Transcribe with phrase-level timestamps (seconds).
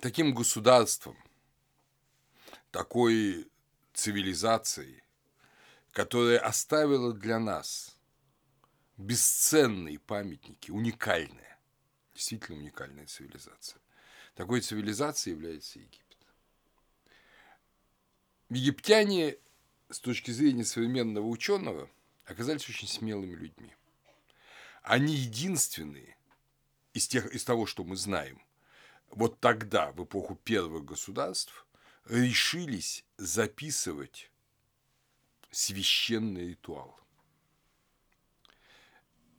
[0.00, 1.16] таким государством,
[2.70, 3.48] такой
[3.92, 5.02] цивилизацией,
[5.92, 7.96] которая оставила для нас
[8.96, 11.58] бесценные памятники, уникальная,
[12.14, 13.80] действительно уникальная цивилизация.
[14.34, 16.06] Такой цивилизацией является Египет.
[18.48, 19.36] Египтяне,
[19.90, 21.90] с точки зрения современного ученого,
[22.24, 23.74] оказались очень смелыми людьми.
[24.82, 26.16] Они единственные
[26.94, 28.40] из, тех, из того, что мы знаем,
[29.10, 31.66] вот тогда, в эпоху первых государств,
[32.06, 34.30] решились записывать
[35.50, 36.98] священный ритуал.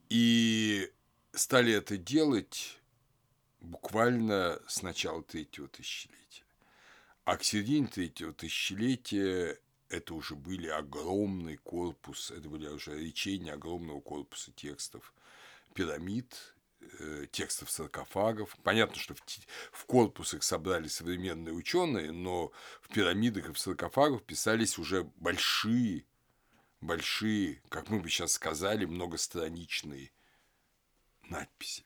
[0.09, 0.91] И
[1.33, 2.79] стали это делать
[3.61, 6.45] буквально с начала третьего тысячелетия.
[7.23, 14.01] А к середине третьего тысячелетия это уже были огромный корпус, это были уже речения огромного
[14.01, 15.13] корпуса текстов
[15.73, 16.50] пирамид,
[17.31, 18.55] текстов саркофагов.
[18.63, 19.21] Понятно, что в,
[19.71, 22.51] в корпусах собрали современные ученые, но
[22.81, 26.05] в пирамидах и в саркофагах писались уже большие,
[26.81, 30.11] большие, как мы бы сейчас сказали, многостраничные
[31.29, 31.85] надписи.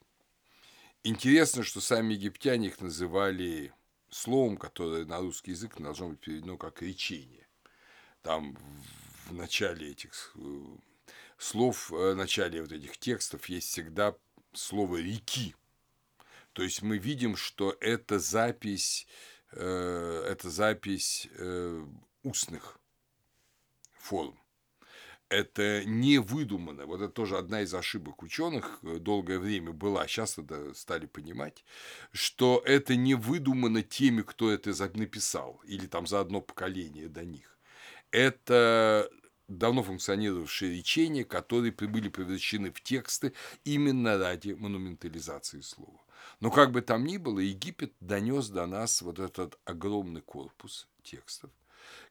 [1.03, 3.71] Интересно, что сами египтяне их называли
[4.09, 7.47] словом, которое на русский язык должно быть переведено как речение.
[8.23, 8.57] Там
[9.27, 10.65] в начале этих э,
[11.37, 14.15] слов, э, в начале вот этих текстов есть всегда
[14.55, 15.55] слово «реки».
[16.53, 19.07] То есть мы видим, что это запись,
[19.51, 21.27] э, это запись
[22.23, 22.79] устных
[23.93, 24.39] форм
[25.29, 26.85] это не выдумано.
[26.85, 31.65] Вот это тоже одна из ошибок ученых э, долгое время была, сейчас это стали понимать,
[32.11, 37.57] что это не выдумано теми, кто это написал, или там за одно поколение до них.
[38.11, 39.09] Это
[39.47, 46.01] давно функционировавшие речения, которые были превращены в тексты именно ради монументализации слова.
[46.39, 51.51] Но как бы там ни было, Египет донес до нас вот этот огромный корпус текстов,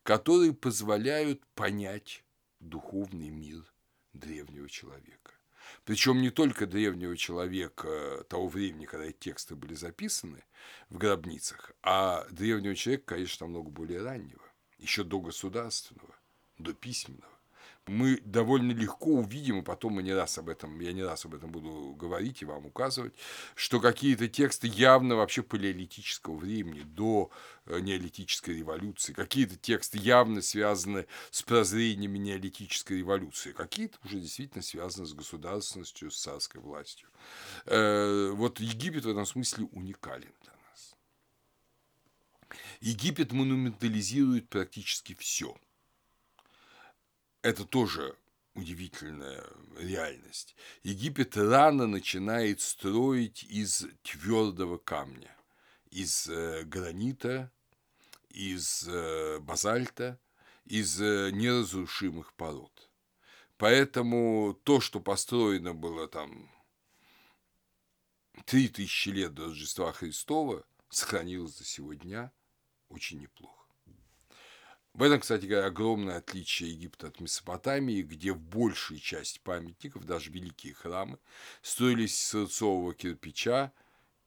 [0.03, 2.25] которые позволяют понять
[2.61, 3.65] духовный мир
[4.13, 5.33] древнего человека.
[5.85, 10.45] Причем не только древнего человека того времени, когда эти тексты были записаны
[10.91, 14.43] в гробницах, а древнего человека, конечно, намного более раннего,
[14.79, 16.15] еще до государственного,
[16.59, 17.35] до письменного
[17.87, 21.35] мы довольно легко увидим, и потом мы не раз об этом, я не раз об
[21.35, 23.15] этом буду говорить и вам указывать,
[23.55, 27.31] что какие-то тексты явно вообще палеолитического времени, до
[27.67, 35.07] э, неолитической революции, какие-то тексты явно связаны с прозрениями неолитической революции, какие-то уже действительно связаны
[35.07, 37.09] с государственностью, с царской властью.
[37.67, 40.97] Э, вот Египет в этом смысле уникален для нас.
[42.81, 45.55] Египет монументализирует практически все–
[47.45, 48.17] это тоже
[48.55, 49.45] удивительная
[49.79, 50.57] реальность.
[50.83, 55.37] Египет рано начинает строить из твердого камня,
[55.91, 57.53] из э, гранита,
[58.31, 60.19] из э, базальта,
[60.65, 62.91] из э, неразрушимых пород.
[63.59, 66.51] Поэтому то, что построено было там
[68.47, 72.33] три тысячи лет до Рождества Христова, сохранилось до сегодня
[72.89, 73.64] очень неплохо.
[74.95, 80.31] В этом, кстати говоря, огромное отличие Египта от Месопотамии, где в большей части памятников, даже
[80.31, 81.19] великие храмы,
[81.63, 83.73] строились из сырцового кирпича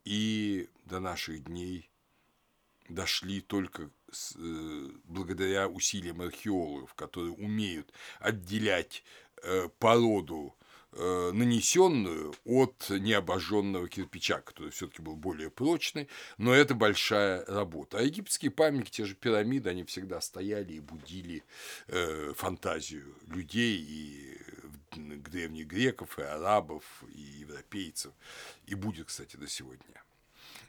[0.04, 1.90] и до наших дней
[2.90, 9.06] дошли только с, э, благодаря усилиям археологов, которые умеют отделять
[9.44, 10.54] э, породу
[10.94, 18.00] нанесенную от необожженного кирпича, который все-таки был более прочный, но это большая работа.
[18.00, 21.44] А египетские памятники, те же пирамиды, они всегда стояли и будили
[21.88, 24.38] э, фантазию людей и
[24.96, 26.84] древних греков, и арабов,
[27.14, 28.14] и европейцев,
[28.66, 29.86] и будет, кстати, до сегодня.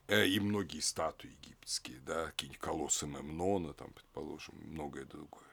[0.08, 5.44] Э, и многие статуи египетские, да, какие-нибудь колоссы Мемнона, там, предположим, многое другое.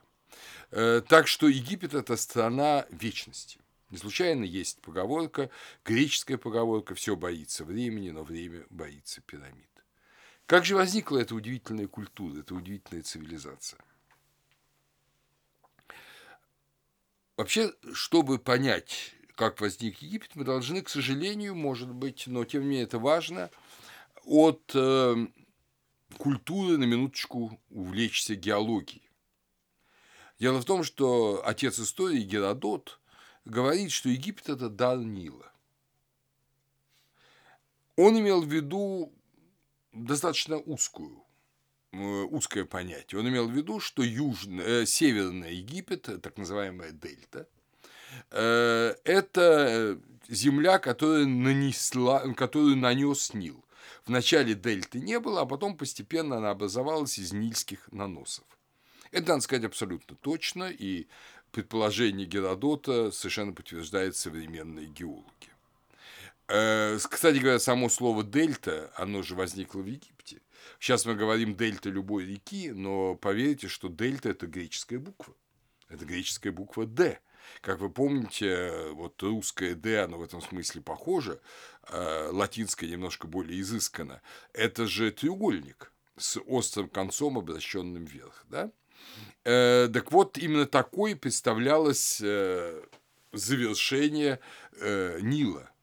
[0.72, 3.60] Э, так что Египет– это страна вечности.
[3.96, 5.50] Не случайно есть поговорка,
[5.86, 9.70] греческая поговорка «все боится времени, но время боится пирамид».
[10.48, 13.80] Как же возникла эта удивительная культура, эта удивительная цивилизация?
[17.38, 22.68] Вообще, чтобы понять, как возник Египет, мы должны, к сожалению, может быть, но тем не
[22.68, 23.50] менее это важно,
[24.26, 25.28] от э,
[26.18, 29.10] культуры на минуточку увлечься геологией.
[30.38, 33.00] Дело в том, что отец истории Геродот–
[33.46, 35.52] говорит, что Египет– это дар Нила.
[37.96, 39.14] Он имел в виду
[39.94, 41.24] достаточно узкую,
[41.94, 43.22] э, узкое понятие.
[43.22, 47.48] Он имел в виду, что южный, э, северный Египет, так называемая дельта,
[48.32, 53.64] э, это земля, которая нанесла, которую нанес Нил.
[54.06, 58.46] Вначале дельты не было, а потом постепенно она образовалась из нильских наносов.
[59.12, 61.08] Это, надо сказать, абсолютно точно, и
[61.56, 65.50] предположение Геродота совершенно подтверждает современные геологи.
[66.50, 70.42] Э, кстати говоря, само слово «дельта», оно же возникло в Египте.
[70.82, 75.34] Сейчас мы говорим «дельта» любой реки, но поверьте, что «дельта»– это греческая буква.
[75.88, 77.22] Это греческая буква «Д».
[77.62, 81.40] Как вы помните, вот русское «Д», оно в этом смысле похоже,
[81.88, 84.22] э, латинское немножко более изысканно.
[84.52, 88.74] Это же треугольник с острым концом, обращенным вверх, да?
[89.44, 92.18] Э, так вот, именно такой представлялось
[93.32, 94.40] завершение
[94.82, 95.70] Нила–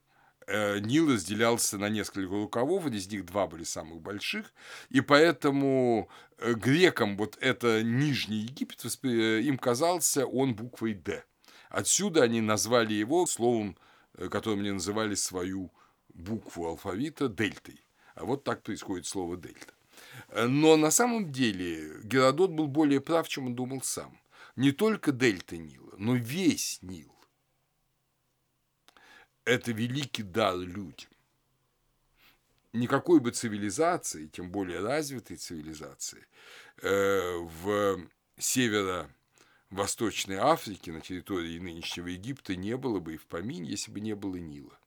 [0.46, 4.52] Э, Нил разделялся на несколько рукавов, из них два были самых больших,
[4.90, 11.24] и поэтому э, грекам вот это Нижний Египет, э, им казался он буквой «Д».
[11.70, 13.78] Отсюда они назвали его словом,
[14.30, 15.72] которым они называли свою
[16.12, 17.80] букву алфавита дельтой.
[18.14, 19.72] А вот так происходит слово дельта.
[20.34, 24.18] Но на самом деле Геродот был более прав, чем он думал сам.
[24.56, 27.12] Не только дельта Нила, но весь Нил
[29.44, 31.10] это великий дар людям.
[32.72, 36.26] Никакой бы цивилизации, тем более развитой цивилизации,
[36.80, 38.00] э, в
[38.38, 44.14] северо-восточной Африке, на территории нынешнего Египта, не было бы и в помине, если бы не
[44.14, 44.78] было Нила.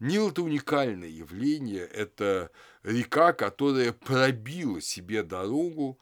[0.00, 2.50] Нил– это уникальное явление, это
[2.82, 5.98] река, которая пробила себе дорогу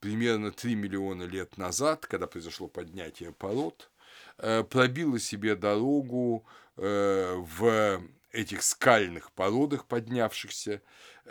[0.00, 3.90] примерно 3 миллиона лет назад, когда произошло поднятие пород,
[4.38, 6.46] э, пробила себе дорогу
[6.82, 8.02] Э, в
[8.32, 10.80] этих скальных породах, поднявшихся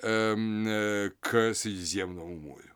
[0.04, 2.76] эм, э, к Средиземному морю.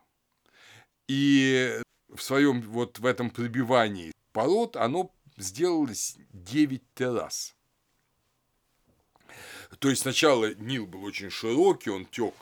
[1.06, 7.53] И в своем вот в этом пробивании пород оно сделалось 9 террас.
[9.78, 12.34] То есть сначала Нил был очень широкий, он тек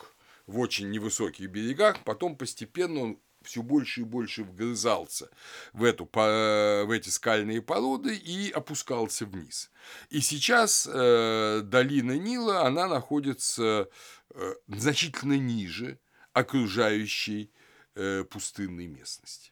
[0.47, 5.29] в очень невысоких берегах, потом постепенно он все больше и больше вгрызался
[5.73, 9.69] в, эту, в эти скальные породы и опускался вниз.
[10.09, 13.89] И сейчас э, долина Нила, она находится
[14.29, 15.99] э, значительно ниже
[16.31, 17.51] окружающей
[17.95, 19.51] э, пустынной местности.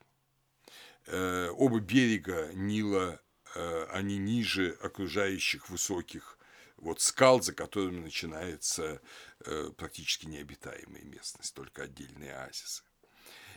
[1.08, 3.20] Э, оба берега Нила,
[3.56, 6.38] э, они ниже окружающих высоких
[6.82, 9.02] вот скал, за которыми начинается
[9.46, 12.84] э, практически необитаемая местность, только отдельные оазисы.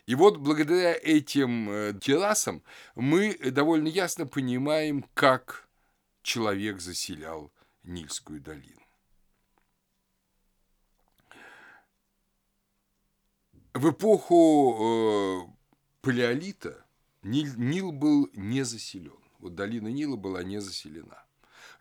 [0.06, 2.62] И вот благодаря этим э, террасам
[2.94, 5.66] мы довольно ясно понимаем, как
[6.22, 7.50] человек заселял
[7.82, 8.80] Нильскую долину.
[13.72, 15.52] В эпоху э,
[16.00, 16.84] палеолита
[17.22, 19.18] Нил, Нил был не заселен.
[19.38, 21.23] Вот долина Нила была не заселена.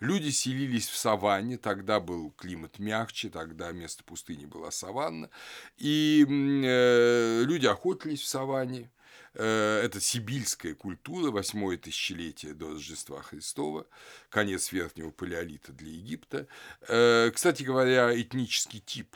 [0.04, 5.30] Люди селились в саванне, тогда был климат мягче, тогда вместо пустыни была саванна,
[5.78, 8.92] и э, люди охотились в саванне.
[9.34, 13.88] Э, это сибильская культура, восьмое тысячелетие до Рождества Христова,
[14.30, 16.48] конец верхнего палеолита для Египта.
[16.90, 19.16] Э, кстати говоря, этнический тип,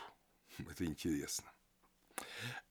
[0.57, 1.51] это интересно.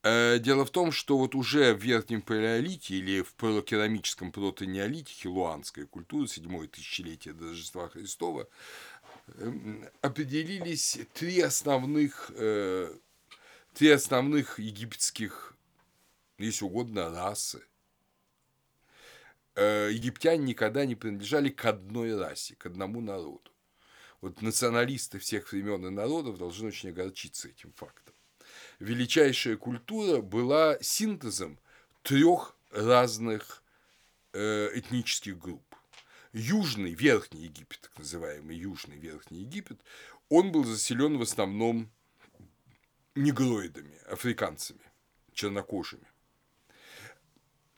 [0.09, 5.85] Э, дело в том, что вот уже в Верхнем Палеолите или в керамическом протонеолите хилуанская
[5.87, 8.49] культура, седьмое тысячелетие до Рождества Христова,
[9.35, 12.97] эм, определились три основных, э,
[13.75, 15.57] три основных египетских,
[16.39, 17.65] если угодно, расы.
[19.57, 23.51] Э, египтяне никогда не принадлежали к одной расе, к одному народу.
[24.21, 28.16] Вот националисты всех времен и народов должны очень огорчиться этим фактом
[28.79, 31.59] величайшая культура была синтезом
[32.03, 33.63] трех разных
[34.33, 35.63] э, этнических групп.
[36.33, 39.81] Южный, Верхний Египет, так называемый Южный, Верхний Египет,
[40.29, 41.91] он был заселен в основном
[43.15, 44.81] негроидами, африканцами,
[45.33, 46.07] чернокожими.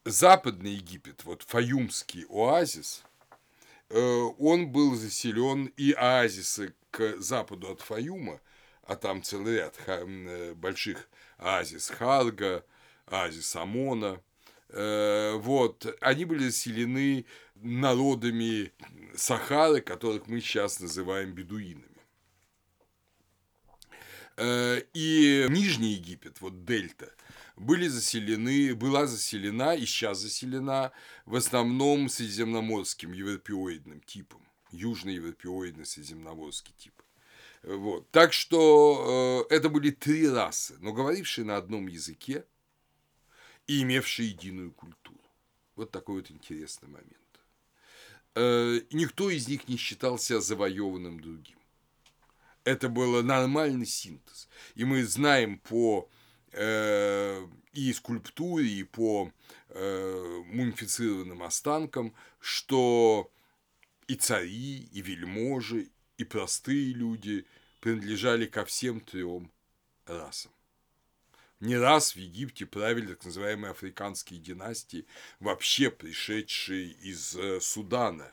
[0.05, 3.05] Западный Египет, вот Фаюмский оазис,
[3.90, 3.99] э,
[4.38, 8.40] он был заселен и оазисы к западу от Фаюма
[8.88, 12.64] а там целый ряд э, больших оазис Харга,
[13.07, 14.21] оазис Амона,
[14.71, 18.73] э, вот, они были заселены народами
[19.14, 21.85] Сахары, которых мы сейчас называем бедуинами.
[24.38, 27.12] Э, и Нижний Египет, вот дельта,
[27.57, 30.92] были заселены, была заселена и сейчас заселена
[31.26, 34.40] в основном средиземноморским европеоидным типом,
[34.71, 36.95] южноевропеоидный средиземноморский тип.
[37.62, 38.11] Вот.
[38.11, 42.45] Так что э, это были три расы, но говорившие на одном языке
[43.67, 45.19] и имевшие единую культуру.
[45.77, 47.17] Вот такой вот интересный момент.
[48.35, 51.59] Э, никто из них не считался завоеванным другим.
[52.65, 54.49] Это был нормальный синтез.
[54.75, 56.09] И мы знаем по
[56.53, 59.33] э, и скульптуре, и по
[59.71, 63.31] э, мумифицированным останкам, что
[64.07, 67.46] и цари, и вельможи, и простые люди
[67.80, 69.50] принадлежали ко всем трем
[70.06, 70.52] расам.
[71.60, 75.06] Не раз в Египте правили так называемые африканские династии,
[75.40, 78.32] вообще пришедшие из э, Судана.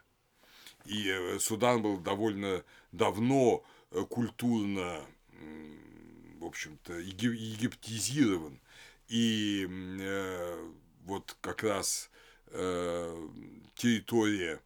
[0.85, 5.03] И э, Судан был довольно давно э, культурно,
[6.39, 8.59] в общем-то, египтизирован.
[9.07, 9.67] И
[11.05, 12.09] вот как раз
[13.75, 14.59] территория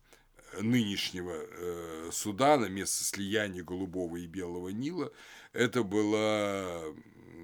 [0.60, 5.12] нынешнего Судана, место слияния Голубого и Белого Нила,
[5.54, 6.84] это была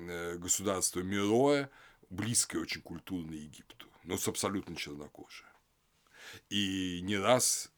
[0.07, 1.69] Э, государство Мироя,
[2.09, 5.49] близкое очень культурно Египту, но с абсолютно чернокожее.
[6.49, 7.71] И не раз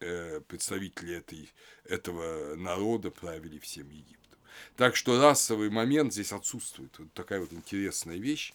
[0.00, 1.50] э, представители этой,
[1.84, 4.40] этого народа правили всем Египтом.
[4.76, 6.98] Так что расовый момент здесь отсутствует.
[6.98, 8.52] Вот такая вот интересная вещь.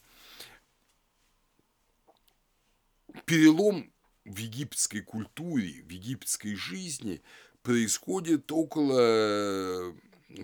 [3.26, 3.94] Перелом
[4.26, 7.22] в египетской культуре, в египетской жизни
[7.62, 9.96] происходит около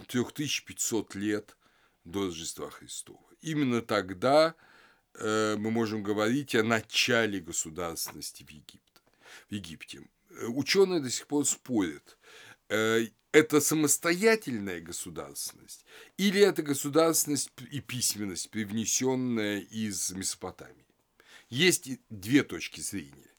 [0.07, 1.57] 3500 лет
[2.05, 3.23] до Рождества Христова.
[3.41, 4.55] Именно тогда
[5.15, 9.01] э, мы можем говорить о начале государственности в Египте.
[9.49, 10.07] В Египте.
[10.47, 12.17] Ученые до сих пор спорят,
[12.69, 15.85] э, это самостоятельная государственность
[16.17, 20.85] или это государственность и письменность, привнесенная из Месопотамии.
[21.49, 23.30] Есть две точки зрения.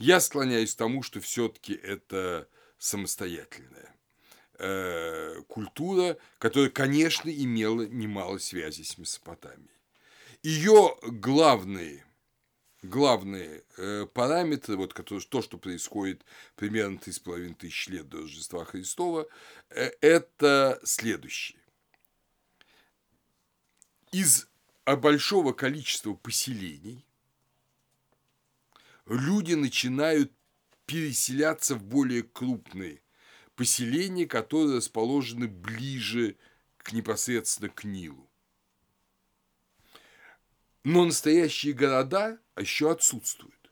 [0.00, 3.94] Я склоняюсь к тому, что все-таки это самостоятельная
[4.58, 9.68] э, культура, которая, конечно, имела немало связи с Месопотамией.
[10.42, 12.06] Ее главные,
[12.80, 16.24] главные э, параметры, вот, которые, то, что происходит
[16.56, 19.28] примерно 3,5 тысяч лет до Рождества Христова,
[19.68, 21.60] э, это следующее.
[24.12, 24.48] Из
[24.86, 27.04] большого количества поселений
[29.10, 30.32] люди начинают
[30.86, 33.02] переселяться в более крупные
[33.56, 36.36] поселения, которые расположены ближе
[36.78, 38.30] к непосредственно к Нилу.
[40.84, 43.70] Но настоящие города еще отсутствуют.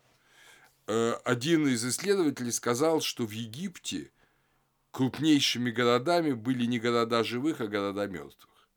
[0.86, 4.12] Э, один из исследователей сказал, что в Египте
[4.90, 8.68] крупнейшими городами были не города живых, а города мертвых.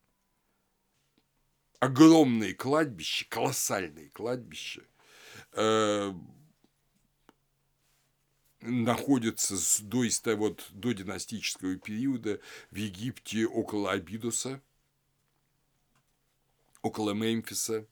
[1.79, 4.83] Огромные кладбища, колоссальные кладбища,
[5.53, 6.13] э,
[8.61, 12.39] находится с, до, вот, до династического периода
[12.69, 14.61] в Египте около Абидуса,
[16.81, 17.85] около Мемфиса,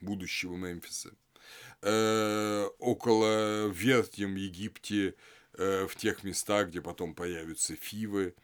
[0.00, 1.12] будущего Мемфиса,
[1.82, 5.14] э, около Верхнем Египте,
[5.54, 8.34] э, в тех местах, где потом появятся Фивы,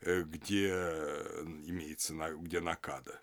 [0.00, 0.68] э, где
[1.66, 3.20] имеется, где Накада.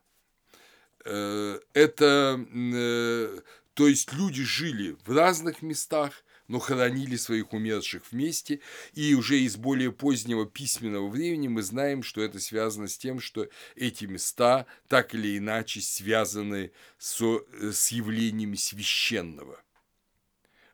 [1.06, 3.42] Э, это, э,
[3.74, 8.60] то есть люди жили в разных местах, но хоронили своих умерших вместе,
[8.94, 13.48] и уже из более позднего письменного времени мы знаем, что это связано с тем, что
[13.76, 19.62] эти места так или иначе связаны со, с явлениями священного.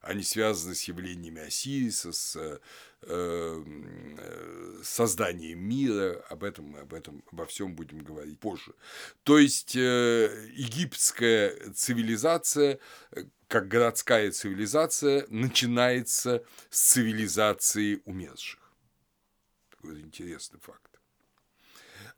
[0.01, 2.60] Они связаны с явлениями Осириса, с э,
[3.01, 8.74] э, созданием мира, об этом мы об этом обо всем будем говорить позже.
[9.24, 12.79] То есть э, египетская цивилизация
[13.48, 18.60] как городская цивилизация начинается с цивилизации умерших.
[19.70, 21.00] Такой интересный факт.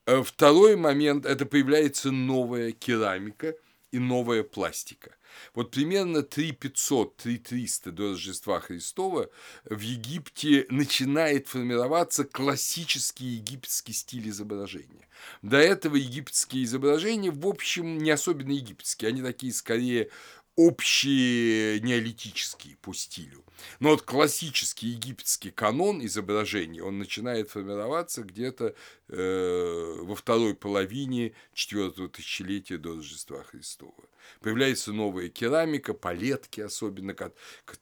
[0.05, 3.55] Э, второй момент– это появляется новая керамика
[3.91, 5.17] и новая пластика.
[5.53, 9.29] Вот примерно 3500-3300 до Рождества Христова
[9.65, 15.07] в Египте начинает формироваться классический египетский стиль изображения.
[15.41, 20.09] До этого египетские изображения, в общем, не особенно египетские, они такие скорее
[20.57, 23.45] общие неолитические по стилю.
[23.79, 28.75] Но вот классический египетский канон изображений, он начинает формироваться где-то
[29.07, 34.03] э, во второй половине четвертого тысячелетия до Рождества Христова.
[34.41, 37.13] Появляется новая керамика, палетки особенно,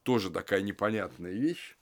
[0.04, 1.78] тоже такая непонятная вещь.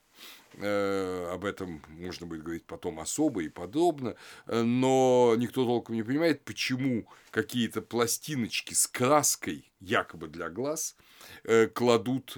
[0.55, 6.03] Э, об этом можно будет говорить потом особо и подробно, э, но никто толком не
[6.03, 10.95] понимает, почему какие-то пластиночки с краской, якобы для глаз,
[11.43, 12.37] э, кладут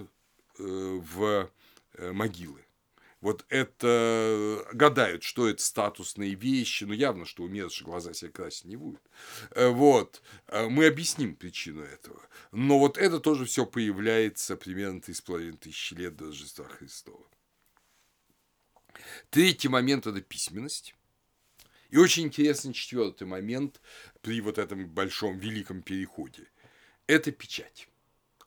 [0.58, 1.50] в
[1.98, 2.62] могилы.
[3.20, 8.78] Вот это гадают, что это статусные вещи, ну явно, что умершие глаза себе красить не
[8.78, 9.02] будет.
[9.54, 12.22] Вот, мы объясним причину этого.
[12.54, 17.26] Но вот это тоже все появляется примерно 3,5 тысячи лет до Рождества Христова.
[19.30, 20.96] Третий момент– это письменность.
[21.90, 23.82] И очень интересный четвертый момент
[24.22, 26.48] при вот этом большом великом переходе–
[27.08, 27.88] это печать.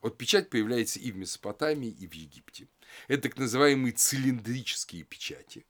[0.01, 2.67] Вот печать появляется и в Месопотамии, и в Египте.
[3.07, 5.65] Это так называемые цилиндрические печати.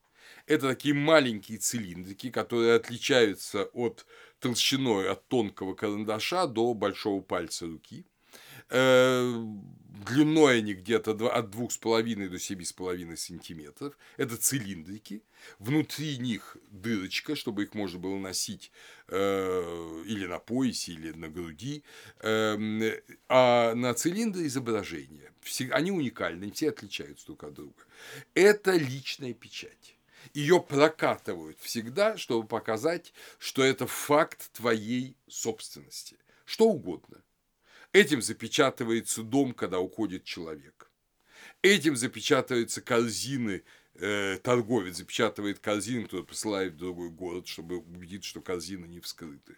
[0.45, 4.05] Это такие маленькие цилиндрики, которые отличаются от
[4.39, 8.05] толщиной от тонкого карандаша до большого пальца руки.
[8.69, 9.45] Э,
[10.07, 13.97] длиной они где-то от двух с половиной до семи с половиной сантиметров.
[14.17, 15.23] Это цилиндрики.
[15.59, 18.71] Внутри них дырочка, чтобы их можно было носить
[19.07, 21.83] э, или на поясе, или на груди.
[22.19, 22.81] Эм,
[23.27, 25.31] а на цилиндре изображение.
[25.71, 27.83] Они уникальны, все отличаются друг от друга.
[28.33, 29.95] Это личная печать
[30.33, 36.17] ее прокатывают всегда, чтобы показать, что это факт твоей собственности.
[36.45, 37.23] Что угодно.
[37.91, 40.91] Этим запечатывается дом, когда уходит человек.
[41.61, 43.63] Этим запечатываются корзины,
[43.95, 49.57] э, торговец запечатывает корзину, кто посылает в другой город, чтобы убедиться, что корзины не вскрыты.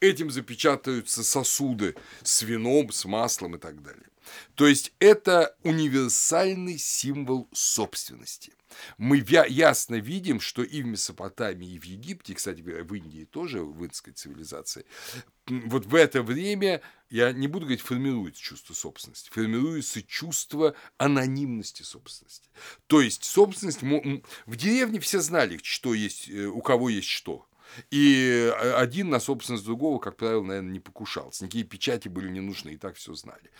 [0.00, 4.06] Этим запечатываются сосуды с вином, с маслом и так далее.
[4.54, 8.52] То есть это универсальный символ собственности.
[8.98, 13.62] Мы ясно видим, что и в Месопотамии, и в Египте, кстати говоря, в Индии тоже,
[13.62, 14.84] в инской цивилизации,
[15.46, 22.48] вот в это время, я не буду говорить, формируется чувство собственности, формируется чувство анонимности собственности.
[22.86, 27.46] То есть собственность, в деревне все знали, что есть, э, у кого есть что.
[27.90, 31.44] И э, один на собственность другого, как правило, наверное, не покушался.
[31.44, 33.50] Никакие печати были не нужны, и так все знали.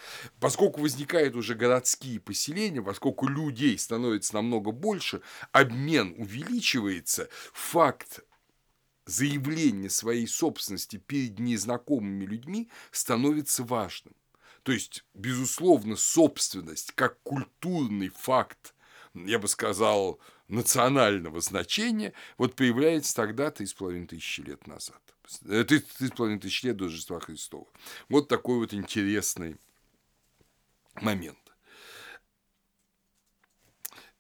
[0.40, 8.20] Поскольку возникают уже городские поселения, поскольку людей становится намного больше, обмен увеличивается, факт
[9.06, 14.14] заявления своей собственности перед незнакомыми людьми становится важным.
[14.62, 18.74] То есть, безусловно, собственность как культурный факт,
[19.14, 25.00] я бы сказал, национального значения вот появляется тогда три с половиной тысячи лет назад.
[25.46, 27.66] Э, три с половиной тысячи лет до Рождества Христова.
[28.08, 29.56] Вот такой вот интересный
[31.00, 31.38] момент.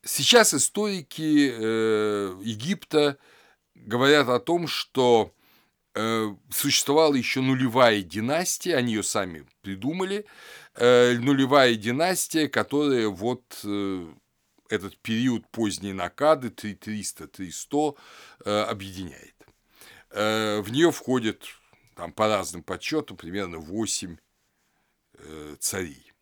[0.02, 3.18] Сейчас историки э, Египта
[3.74, 5.34] говорят о том, что
[5.94, 10.24] э, существовала еще нулевая династия, они ее сами придумали,
[10.76, 13.42] нулевая династия, которая вот
[14.70, 17.96] этот период поздней накады 300-300
[18.44, 19.34] э, объединяет.
[20.10, 21.44] Э, в нее входит
[21.96, 24.16] там, по разным подсчетам примерно 8
[25.14, 26.12] э, царей.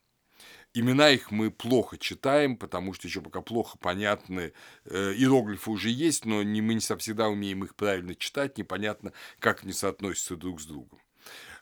[0.75, 4.53] Имена их мы плохо читаем, потому что еще пока плохо понятны,
[4.85, 9.73] иероглифы уже есть, но не, мы не всегда умеем их правильно читать, непонятно, как они
[9.73, 11.01] соотносятся друг с другом.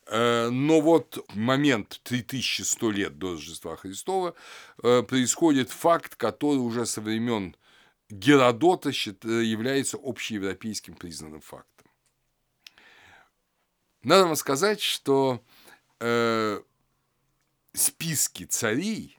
[0.07, 4.35] Э, но вот в момент 3100 лет до Рождества Христова
[4.83, 7.57] э, происходит факт, который уже со времен
[8.09, 11.91] Геродота является общеевропейским признанным фактом.
[14.05, 15.43] Надо вам сказать, что
[15.99, 16.61] э,
[17.73, 19.19] списки царей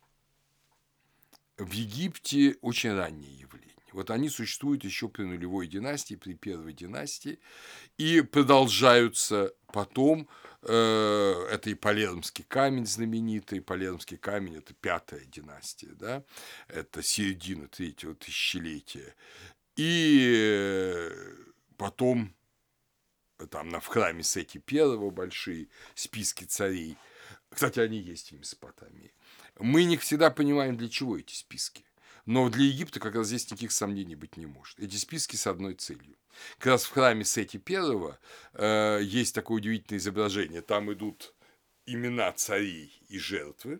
[1.57, 3.75] в Египте очень раннее явление.
[3.91, 7.39] Вот они существуют еще при нулевой династии, при первой династии,
[7.97, 13.61] и продолжаются потом Э, это и Палермский камень знаменитый.
[13.61, 16.23] Палермский камень– это пятая династия, да?
[16.67, 19.15] это середина третьего тысячелетия.
[19.75, 21.35] И э,
[21.77, 22.33] потом
[23.49, 26.97] там на, в храме Сети первого большие списки царей.
[27.49, 29.13] Кстати, они есть в Месопотамии.
[29.59, 31.85] Мы не всегда понимаем, для чего эти списки.
[32.27, 34.77] Но для Египта как раз здесь никаких сомнений быть не может.
[34.79, 36.17] Эти списки с одной целью.
[36.57, 38.19] Как раз в храме Сети Первого
[38.53, 40.61] э, есть такое удивительное изображение.
[40.61, 41.33] Там идут
[41.85, 43.79] имена царей и жертвы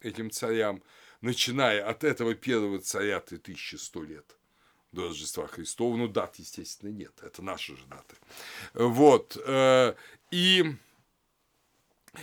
[0.00, 0.82] этим царям,
[1.20, 4.36] начиная от этого первого царя 3100 лет
[4.90, 5.96] до Рождества Христова.
[5.96, 7.12] Ну, дат, естественно, нет.
[7.22, 8.16] Это наши же даты.
[8.74, 9.36] Вот.
[9.46, 9.94] Э,
[10.32, 10.64] и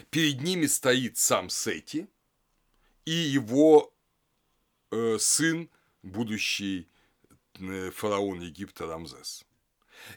[0.10, 2.10] перед ними стоит сам Сети
[3.06, 3.91] и его
[4.92, 5.70] э, сын,
[6.04, 6.88] будущий
[7.60, 9.46] э, фараон Египта Рамзес.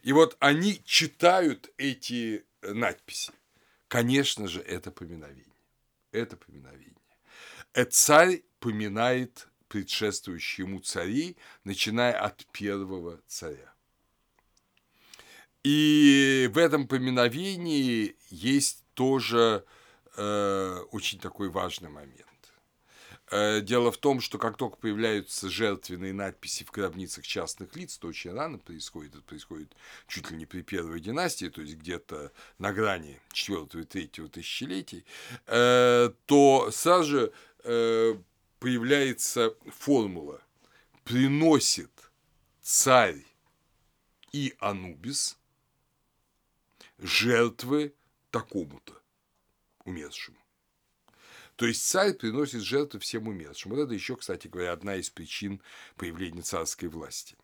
[0.02, 3.32] И вот они читают эти э, надписи.
[3.88, 5.44] Конечно же, это поминовение.
[6.12, 6.94] Это поминовение.
[7.72, 13.74] Этот царь поминает предшествующие ему царей, начиная от первого царя.
[15.64, 19.64] И в этом поминовении есть тоже
[20.16, 22.33] э, очень такой важный момент.
[23.34, 28.06] Э, дело в том, что как только появляются жертвенные надписи в гробницах частных лиц, то
[28.06, 29.74] очень рано происходит, это происходит
[30.06, 35.04] чуть ли не при первой династии, то есть где-то на грани 4 и 3 тысячелетий,
[35.48, 37.32] э, то сразу же
[37.64, 38.14] э,
[38.60, 40.40] появляется формула
[41.02, 41.90] «приносит
[42.62, 43.24] царь
[44.30, 45.36] и Анубис»,
[46.98, 47.92] жертвы
[48.30, 48.92] такому-то
[49.84, 50.43] умершему.
[51.56, 53.72] То есть царь приносит жертвы всем умершим.
[53.72, 55.60] Вот это еще, кстати говоря, одна из причин
[55.96, 57.36] появления царской власти.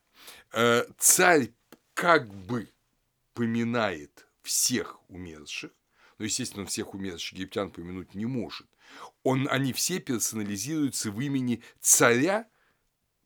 [0.52, 1.52] Э, царь
[1.94, 2.68] как бы
[3.34, 5.70] поминает всех умерших,
[6.18, 8.66] но, естественно, он всех умерших египтян помянуть не может.
[9.22, 12.48] Он, они все персонализируются в имени царя,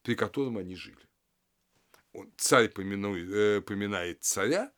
[0.02, 0.98] при котором они жили.
[2.12, 4.70] Он, царь поминует, э, поминает царя,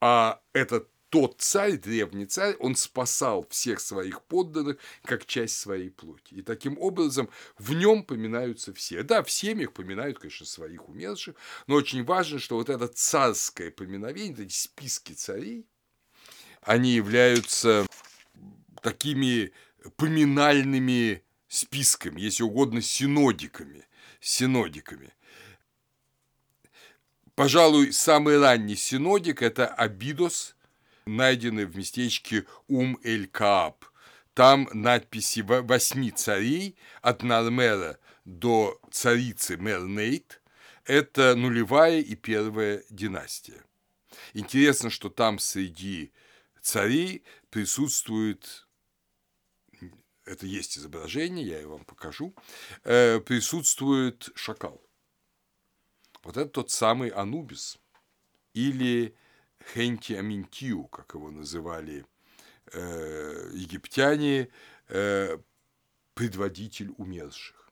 [0.00, 6.34] а этот тот царь, древний царь, он спасал всех своих подданных как часть своей плоти.
[6.34, 9.04] И таким образом в нем поминаются все.
[9.04, 11.36] Да, в семьях поминают, конечно, своих умерших,
[11.68, 15.68] но очень важно, что вот это царское поминовение, эти списки царей,
[16.62, 17.86] они являются
[18.82, 19.52] такими
[19.96, 23.86] поминальными списками, если угодно, синодиками.
[24.20, 25.12] синодиками.
[27.36, 30.53] Пожалуй, самый ранний синодик– это Абидос,
[31.06, 33.84] найденный в местечке Ум-эль-Кааб.
[34.34, 40.40] Там надписи восьми царей от Нармера до царицы Мернейт.
[40.84, 43.62] Это нулевая и первая династия.
[44.32, 46.12] Интересно, что там среди
[46.60, 48.66] царей присутствует,
[50.24, 52.34] это есть изображение, я его вам покажу,
[52.82, 54.82] э, присутствует шакал.
[56.22, 57.78] Вот это тот самый Анубис
[58.54, 59.14] или
[59.72, 62.04] Хенти Аминтиу, как его называли
[62.72, 64.48] э, египтяне,
[64.88, 65.38] э,
[66.14, 67.70] предводитель умерших.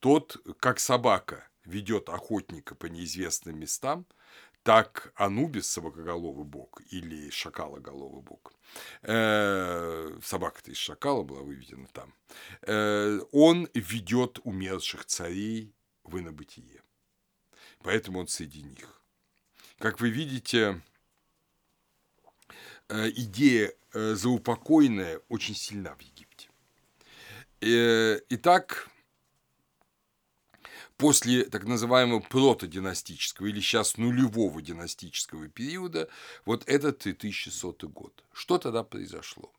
[0.00, 4.06] Тот, как собака ведет охотника по неизвестным местам,
[4.62, 8.52] так Анубис, собакоголовый бог, или шакалоголовый бог,
[9.02, 12.14] э, собака-то из шакала была выведена там,
[12.62, 16.82] э, он ведет умерших царей в инобытие.
[17.82, 18.99] Поэтому он среди них.
[19.80, 20.82] Как вы видите,
[22.90, 26.50] э, идея э, заупокойная очень сильна в Египте.
[27.62, 28.90] Э, итак,
[30.98, 36.10] после так называемого протодинастического или сейчас нулевого династического периода,
[36.44, 38.22] вот это 3100 год.
[38.34, 39.50] Что тогда произошло?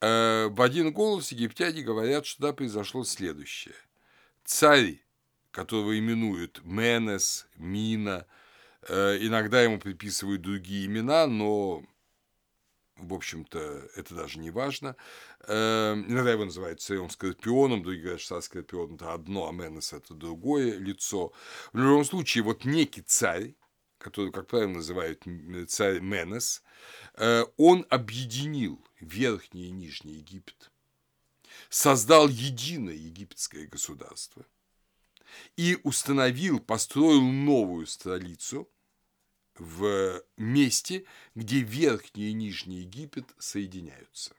[0.00, 3.76] В один голос египтяне говорят, что тогда произошло следующее.
[4.44, 5.04] Царь,
[5.52, 8.26] которого именуют Менес, Мина–
[8.88, 11.84] иногда ему приписывают другие имена, но,
[12.96, 14.96] в общем-то, это даже не важно.
[15.46, 20.14] Э, иногда его называют царем Скорпионом, другие говорят, что Скорпион– это одно, а Менес– это
[20.14, 21.32] другое лицо.
[21.72, 23.54] В любом случае, вот некий царь,
[23.98, 25.24] который, как правило, называют
[25.68, 26.62] царь Менес,
[27.14, 30.70] э, он объединил Верхний и Нижний Египет,
[31.68, 34.46] создал единое египетское государство–
[35.56, 38.68] и установил, построил новую столицу
[39.58, 44.34] в месте, где Верхний и Нижний Египет соединяются.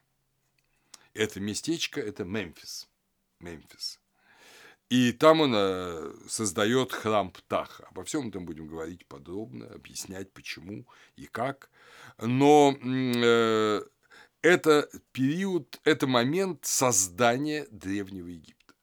[1.14, 2.88] Это местечко– это Мемфис.
[3.38, 4.00] Мемфис.
[4.88, 7.86] И там он э, создает храм Птаха.
[7.86, 11.70] Обо всем этом будем говорить подробно, объяснять, почему и как.
[12.18, 13.82] Но э,
[14.42, 18.74] это период, это момент создания Древнего Египта.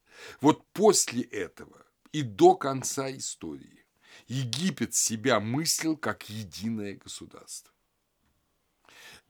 [0.42, 1.79] Вот после этого
[2.12, 3.86] и до конца истории
[4.28, 7.74] Египет себя мыслил как единое государство.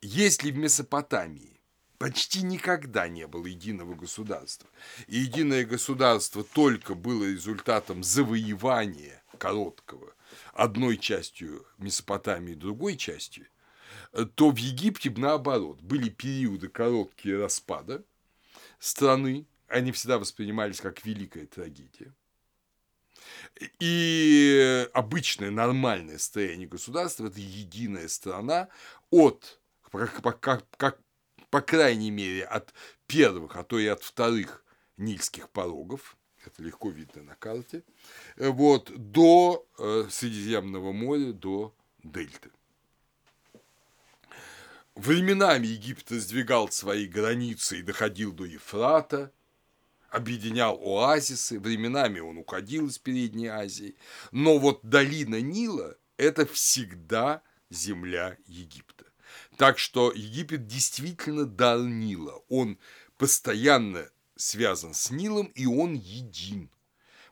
[0.02, 1.60] Если в Месопотамии
[1.98, 4.70] почти никогда не было единого государства,
[5.08, 10.16] и единое государство только было результатом завоевания короткого
[10.54, 13.48] одной частью Месопотамии, другой частью,
[14.36, 18.04] то в Египте наоборот были периоды короткие распада
[18.80, 22.14] страны, они всегда воспринимались как великая трагедия.
[23.80, 28.70] И обычное нормальное состояние государства– это единая страна
[29.10, 29.60] от,
[29.92, 31.00] как, как, как,
[31.50, 32.74] по крайней мере, от
[33.08, 34.64] первых, а то и от вторых
[34.98, 37.84] нильских порогов, это легко видно на карте,
[38.38, 42.52] вот, до э, Средиземного моря, до дельты.
[44.96, 49.32] Временами Египет раздвигал свои границы и доходил до Ефрата,
[50.12, 53.96] объединял оазисы, временами он уходил из Передней Азии,
[54.32, 59.06] но вот долина Нила– это всегда земля Египта.
[59.58, 62.80] Так что Египет действительно дар Нила, он
[63.18, 66.70] постоянно связан с Нилом, и он един.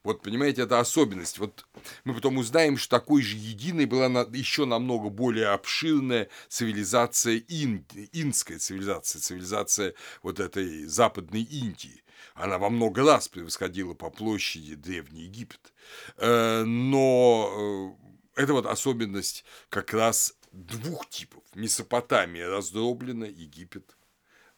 [0.04, 1.38] Вот, понимаете, это особенность.
[1.38, 1.66] Вот
[2.06, 8.60] мы потом узнаем, что такой же единой была еще намного более обширная цивилизация Ин, инская
[8.60, 12.04] цивилизация, цивилизация вот этой западной Индии.
[12.38, 15.74] Она во много раз превосходила по площади Древний Египет.
[16.18, 17.96] Э, но
[18.36, 21.44] э, это вот особенность как раз двух типов.
[21.56, 23.98] Месопотамия раздроблена, Египет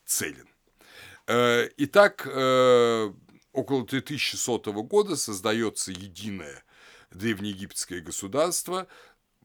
[0.05, 0.49] целен.
[1.27, 2.27] Э, итак,
[3.53, 6.63] около 3100 года создается единое
[7.11, 8.87] древнеегипетское государство.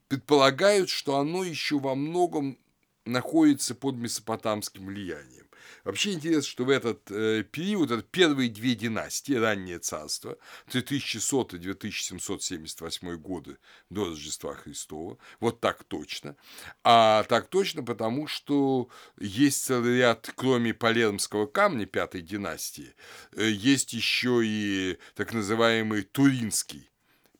[0.09, 2.59] Предполагают, что оно еще во многом
[3.05, 5.44] находится под месопотамским влиянием.
[5.85, 13.59] Вообще интересно, что в этот э, период, это первые две династии, раннее царство, 3100-2778 годы
[13.91, 16.35] до Рождества Христова, вот так точно.
[16.83, 22.95] А так точно потому, что есть целый ряд, кроме Палермского камня пятой династии,
[23.33, 26.89] э, есть еще и так называемый Туринский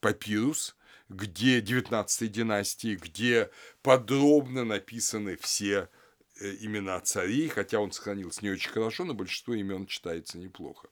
[0.02, 0.76] папирус,
[1.10, 3.50] где 19 династии, где
[3.82, 5.90] подробно написаны все
[6.40, 10.90] имена царей, хотя он сохранился не очень хорошо, но большинство имен читается неплохо.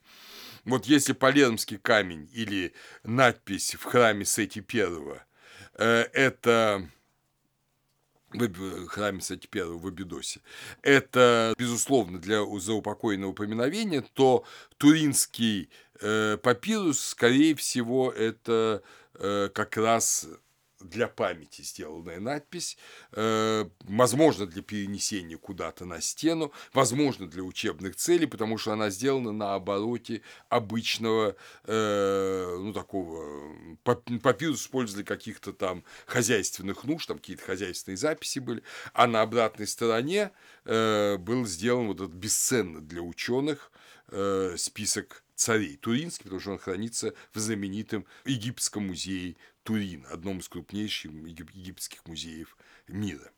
[0.65, 5.25] Вот если Палермский камень или надпись в храме Сети Первого
[5.73, 6.89] э, это
[8.32, 10.41] в храме Сети Первого в Абидосе,
[10.82, 14.43] это, безусловно, для заупокойного упоминовения, то
[14.77, 18.82] Туринский э, папирус, скорее всего, это
[19.53, 20.27] как раз
[20.84, 22.78] для памяти сделанная надпись,
[23.12, 29.32] э, возможно, для перенесения куда-то на стену, возможно, для учебных целей, потому что она сделана
[29.32, 37.98] на обороте обычного, э, ну, такого, папирус использовали каких-то там хозяйственных нужд, там какие-то хозяйственные
[37.98, 40.32] записи были, а на обратной стороне
[40.65, 43.72] э, был сделан вот этот бесценный для ученых
[44.58, 51.12] список царей Туринский, потому что он хранится в знаменитом египетском музее Турин, одном из крупнейших
[51.12, 53.32] египетских музеев мира.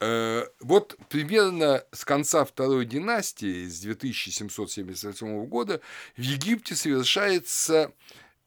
[0.00, 5.80] Э, вот примерно с конца второй династии, с 2778 года,
[6.16, 7.92] в Египте совершается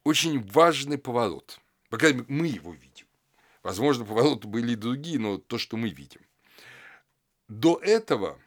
[0.04, 1.60] очень важный поворот.
[1.90, 3.08] По крайней мере, мы его видим.
[3.64, 6.22] Возможно, повороты были и другие, но то, что мы видим.
[7.48, 8.40] До этого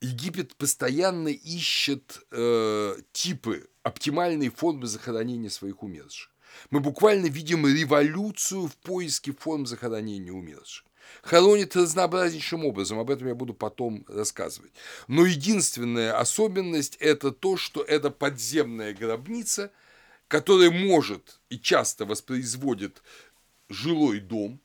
[0.00, 6.30] Египет постоянно ищет э, типы, оптимальные формы захоронения своих умерших.
[6.70, 10.84] Мы буквально видим революцию в поиске форм захоронения умерших.
[11.22, 14.72] Хоронит разнообразнейшим образом, об этом я буду потом рассказывать.
[15.06, 19.72] Но единственная особенность– это то, что это подземная гробница,
[20.28, 23.02] которая может и часто воспроизводит
[23.68, 24.60] жилой дом,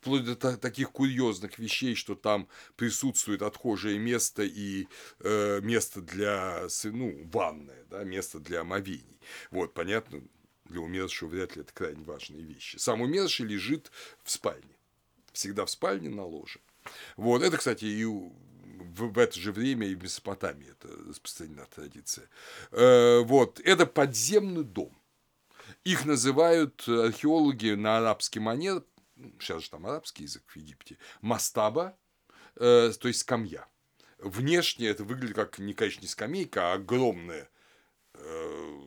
[0.00, 4.88] вплоть до таких курьезных вещей, что там присутствует отхожее место и
[5.20, 9.20] э, место для, ну, ванная, да, место для омовений.
[9.52, 10.20] Вот, понятно,
[10.64, 12.76] для умершего вряд ли это крайне важные вещи.
[12.76, 13.90] Сам умерший лежит
[14.22, 14.76] в спальне.
[15.32, 16.60] Всегда в спальне на ложе.
[17.16, 18.32] Вот, это, кстати, и в,
[19.12, 22.28] в это же время и в Месопотамии это распространена традиция.
[22.70, 24.96] Э, вот, это подземный дом.
[25.84, 28.84] Их называют археологи на арабский манер,
[29.40, 31.96] сейчас же там арабский язык в Египте, мастаба,
[32.56, 33.66] э, то есть скамья.
[34.18, 37.51] Внешне это выглядит как, не, конечно, не скамейка, а огромная Э,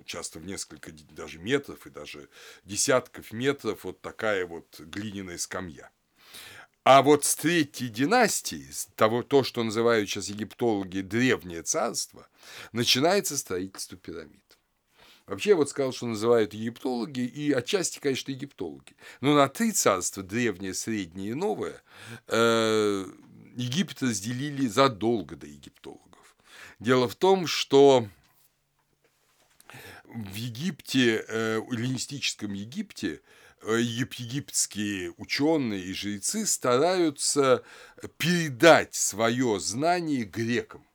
[0.05, 2.29] часто в несколько даже метров и даже
[2.63, 5.91] десятков метров вот такая вот глиняная скамья.
[6.83, 12.27] А вот с третьей династии, того, то, что называют сейчас египтологи древнее царство,
[12.73, 14.43] начинается строительство пирамид.
[15.25, 18.95] Вообще, я вот сказал, что называют египтологи, и отчасти, конечно, египтологи.
[19.21, 21.81] Но на три царства, древнее, среднее и новое,
[22.27, 23.05] э,
[23.55, 26.35] Египет разделили задолго до египтологов.
[26.79, 28.07] Дело в том, что
[30.15, 33.21] в Египте, э, эллинистическом Египте,
[33.61, 37.63] э, египетские ученые и жрецы стараются
[38.17, 40.85] передать свое знание грекам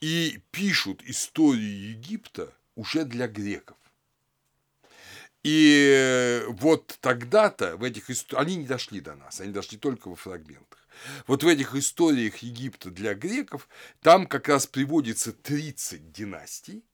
[0.00, 3.76] и пишут историю Египта уже для греков.
[5.42, 10.08] И э, вот тогда-то в этих историях, они не дошли до нас, они дошли только
[10.08, 10.86] во фрагментах.
[11.26, 13.68] Вот в этих историях Египта для греков
[14.00, 16.84] там как раз приводится 30 династий,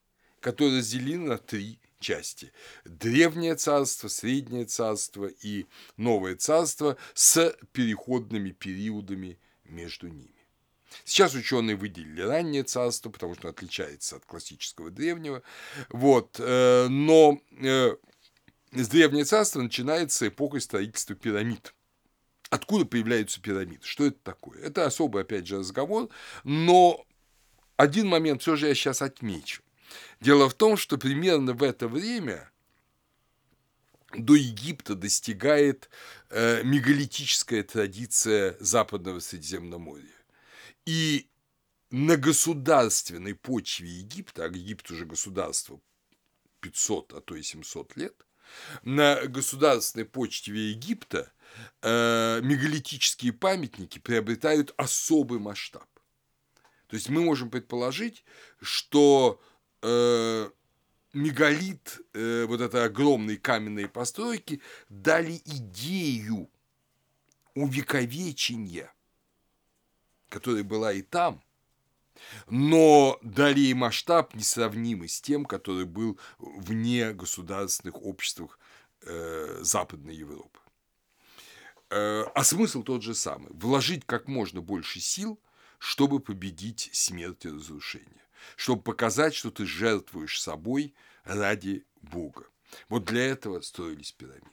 [0.49, 2.53] которые разделены на три части.
[2.87, 5.67] Древнее царство, среднее царство и
[5.99, 10.47] новое царство с переходными периодами между ними.
[11.05, 15.43] Сейчас ученые выделили раннее царство, потому что оно отличается от классического древнего.
[15.91, 17.95] Вот, э, но э,
[18.73, 21.75] с древнее царство начинается эпоха строительства пирамид.
[22.49, 23.85] Откуда появляются пирамиды?
[23.85, 24.63] Что это такое?
[24.63, 26.09] Это особый, опять же, разговор,
[26.43, 27.05] но
[27.77, 29.63] один момент все же я сейчас отмечу.
[30.21, 32.51] Дело в том, что примерно в это время
[34.17, 35.91] до Египта достигает
[36.31, 40.07] э, мегалитическая традиция Западного Средиземноморья.
[40.87, 41.29] И
[41.91, 45.81] на государственной почве Египта, а Египет уже государство
[46.61, 48.27] 500, а то и 700 лет,
[48.83, 51.31] На государственной почте Египта
[51.83, 55.87] э, мегалитические памятники приобретают особый масштаб.
[56.87, 58.25] То есть мы можем предположить,
[58.63, 59.41] что
[59.83, 60.51] э,
[61.13, 66.51] мегалит, э, вот это огромные каменные постройки, дали идею
[67.55, 68.93] увековечения,
[70.29, 71.43] которая была и там,
[72.49, 78.59] но дали ей масштаб несравнимый с тем, который был вне государственных обществах
[79.03, 80.59] э, Западной Европы.
[81.91, 85.41] Э, а смысл тот же самый– вложить как можно больше сил,
[85.79, 88.23] чтобы победить смерть и разрушение,
[88.57, 92.47] чтобы показать, что ты жертвуешь собой ради Бога.
[92.89, 94.49] Вот для этого строились пирамиды.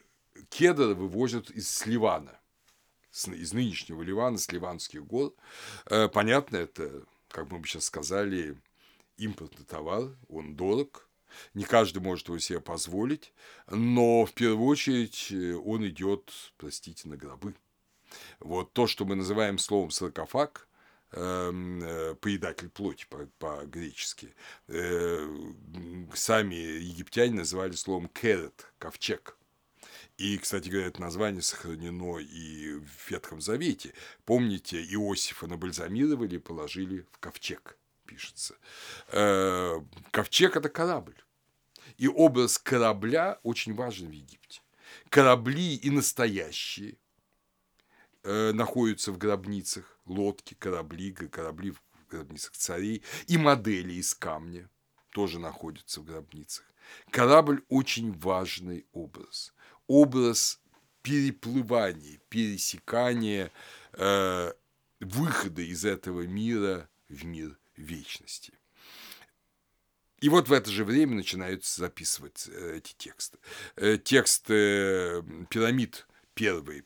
[0.50, 2.40] кедр вывозят из Ливана,
[3.12, 5.34] из нынешнего Ливана, с Ливанских гор.
[6.14, 8.56] Понятно, это, как мы бы сейчас сказали,
[9.18, 11.10] импортный товар, он дорог,
[11.54, 13.34] не каждый может его себе позволить,
[13.68, 17.56] но в первую очередь э, он идет, простите, на гробы.
[18.40, 20.67] Вот то, что мы называем словом саркофаг, э,
[21.12, 23.08] поедатель плоти
[23.40, 24.34] по-гречески.
[24.68, 25.28] Э,
[26.14, 29.38] сами египтяне называли словом керет, ковчег.
[30.18, 33.94] И, кстати говоря, это название сохранено и в Ветхом Завете.
[34.26, 38.56] Помните, Иосифа набальзамировали и положили в ковчег пишется.
[39.10, 39.80] Э,
[40.12, 41.16] ковчег– это корабль.
[41.98, 44.62] И образ корабля очень важен в Египте.
[45.10, 46.98] Корабли и настоящие
[48.24, 54.70] э, находятся в гробницах, лодки, корабли, корабли в гробницах царей, и модели из камня
[55.12, 56.66] тоже находятся в гробницах.
[57.12, 59.54] Корабль– очень важный образ.
[59.88, 60.62] Образ
[61.02, 63.52] переплывания, пересекания,
[63.94, 64.54] э,
[65.00, 68.54] выхода из этого мира в мир вечности.
[70.20, 73.38] И вот в это же время начинаются записывать э, эти тексты.
[73.76, 76.84] Э, текст пирамид первый,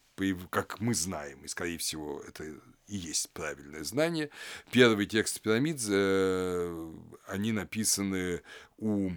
[0.49, 2.59] как мы знаем, и, скорее всего, это
[2.91, 4.29] и есть правильное знание.
[4.69, 6.93] Первые тексты пирамид, э,
[7.27, 8.41] они написаны
[8.77, 9.11] у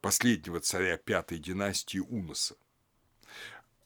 [0.00, 2.54] последнего царя пятой династии Уноса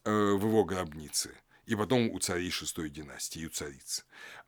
[0.03, 0.09] в
[0.45, 1.31] его гробнице,
[1.65, 4.03] и потом у царей шестой династии, у царицы.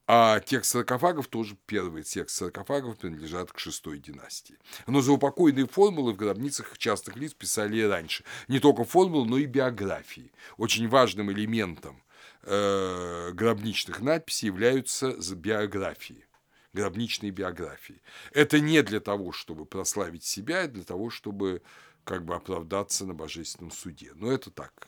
[0.07, 4.57] А текст саркофагов, тоже первый текст саркофагов принадлежат к шестой династии.
[4.85, 8.25] Но заупокойные формулы в гробницах частых лиц писали и раньше.
[8.47, 10.31] Не только формулы, но и биографии.
[10.57, 12.03] Очень важным элементом
[12.43, 16.25] э, гробничных надписей являются биографии
[16.73, 18.01] гробничные биографии.
[18.31, 21.61] Это не для того, чтобы прославить себя, а для того, чтобы
[22.05, 24.13] как бы оправдаться на божественном суде.
[24.15, 24.87] Но это так,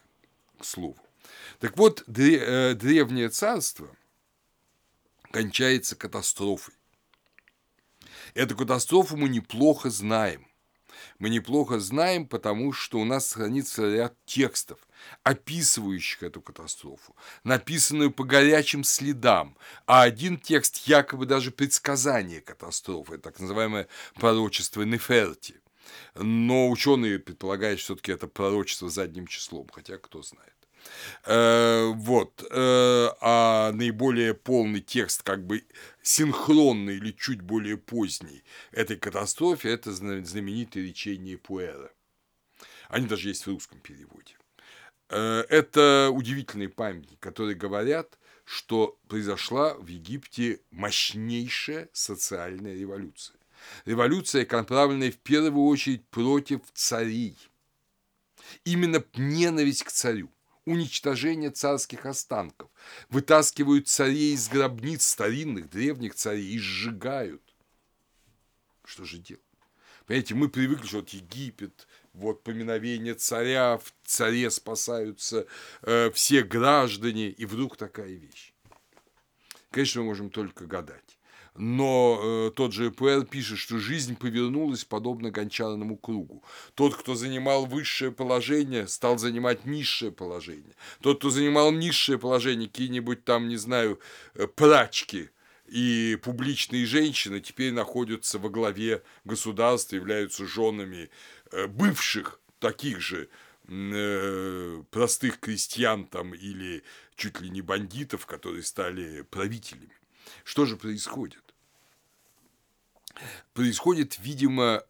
[0.57, 0.95] к слову.
[1.59, 3.93] Так вот, э, древнее царство–
[5.33, 6.75] кончается катастрофой.
[8.35, 10.47] Эту катастрофу мы неплохо знаем.
[11.17, 14.87] Мы неплохо знаем, потому что у нас хранится ряд текстов,
[15.23, 23.39] описывающих эту катастрофу, написанную по горячим следам, а один текст якобы даже предсказание катастрофы, так
[23.39, 25.59] называемое пророчество Неферти.
[26.15, 30.53] Но ученые предполагают, что все-таки это пророчество задним числом, хотя кто знает.
[31.25, 32.43] Э, вот.
[32.49, 35.63] Э, а наиболее полный текст, как бы
[36.01, 41.91] синхронный или чуть более поздний этой катастрофе, это знаменитые речения Пуэра.
[42.89, 44.35] Они даже есть в русском переводе.
[45.13, 53.37] Э, это удивительные памятники, которые говорят, что произошла в Египте мощнейшая социальная революция.
[53.85, 57.37] Революция, направленная в первую очередь против царей.
[58.65, 60.31] Именно ненависть к царю,
[60.65, 62.71] уничтожение царских останков.
[63.09, 67.43] Вытаскивают царей из гробниц старинных, древних царей и сжигают.
[68.83, 69.42] Что же делать?
[70.05, 75.47] Понимаете, мы привыкли, что вот Египет, вот поминовение царя, в царе спасаются
[75.81, 78.53] э, все граждане, и вдруг такая вещь.
[79.71, 81.17] Конечно, мы можем только гадать.
[81.55, 86.43] Но э, тот же ЭПР пишет, что жизнь повернулась подобно гончарному кругу.
[86.73, 90.75] Тот, кто занимал высшее положение, стал занимать низшее положение.
[91.01, 93.99] Тот, кто занимал низшее положение, какие-нибудь там, не знаю,
[94.35, 95.29] э, прачки–
[95.65, 101.09] и публичные женщины теперь находятся во главе государства, являются женами
[101.51, 103.29] э, бывших таких же
[103.67, 106.83] э, простых крестьян там или
[107.15, 109.93] чуть ли не бандитов, которые стали правителями.
[110.43, 111.43] Что же происходит?
[113.53, 114.83] Происходит, видимо,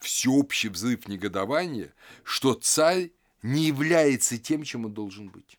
[0.00, 3.10] всеобщий взрыв негодования, что царь
[3.42, 5.58] не является тем, чем он должен быть.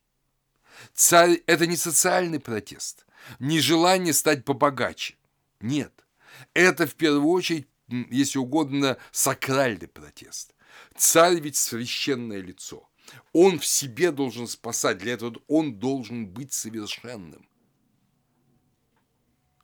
[0.94, 3.05] Царь– это не социальный протест,
[3.40, 5.16] не желание стать побогаче.
[5.60, 6.06] Нет.
[6.54, 10.54] Это в первую очередь, если угодно, сакральный протест.
[10.96, 12.90] Царь ведь священное лицо.
[13.34, 17.48] Он в себе должен спасать, для этого он должен быть совершенным.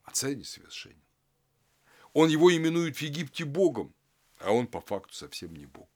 [0.04, 1.02] А царь несовершенен.
[2.14, 3.94] Он его именует в Египте Богом,
[4.40, 5.91] а он по факту совсем не Бог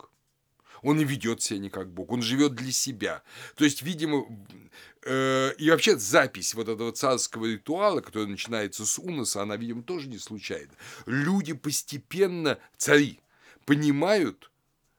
[0.86, 3.23] он не ведет себя не как Бог, он живет для себя.
[3.55, 4.25] То есть, видимо,
[5.03, 10.07] э, и вообще запись вот этого царского ритуала, который начинается с уноса, она, видимо, тоже
[10.07, 10.71] не случайна.
[11.07, 13.19] Люди постепенно, цари,
[13.65, 14.51] понимают,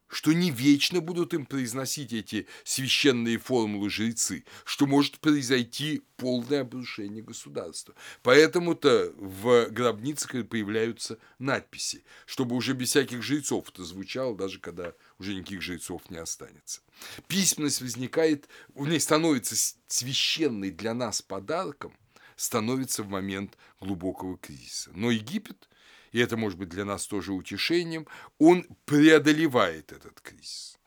[0.09, 7.23] что не вечно будут им произносить эти священные формулы жрецы, что может произойти полное обрушение
[7.23, 7.95] государства.
[8.23, 15.35] Поэтому-то в гробницах появляются надписи, чтобы уже без всяких жрецов это звучало, даже когда уже
[15.35, 16.81] никаких жрецов не останется.
[17.27, 21.93] Письменность возникает, в ней становится священной для нас подарком,
[22.37, 24.91] становится в момент глубокого кризиса.
[24.95, 25.69] Но Египет–
[26.17, 28.07] и это может быть для нас тоже утешением,
[28.39, 30.79] он преодолевает этот кризис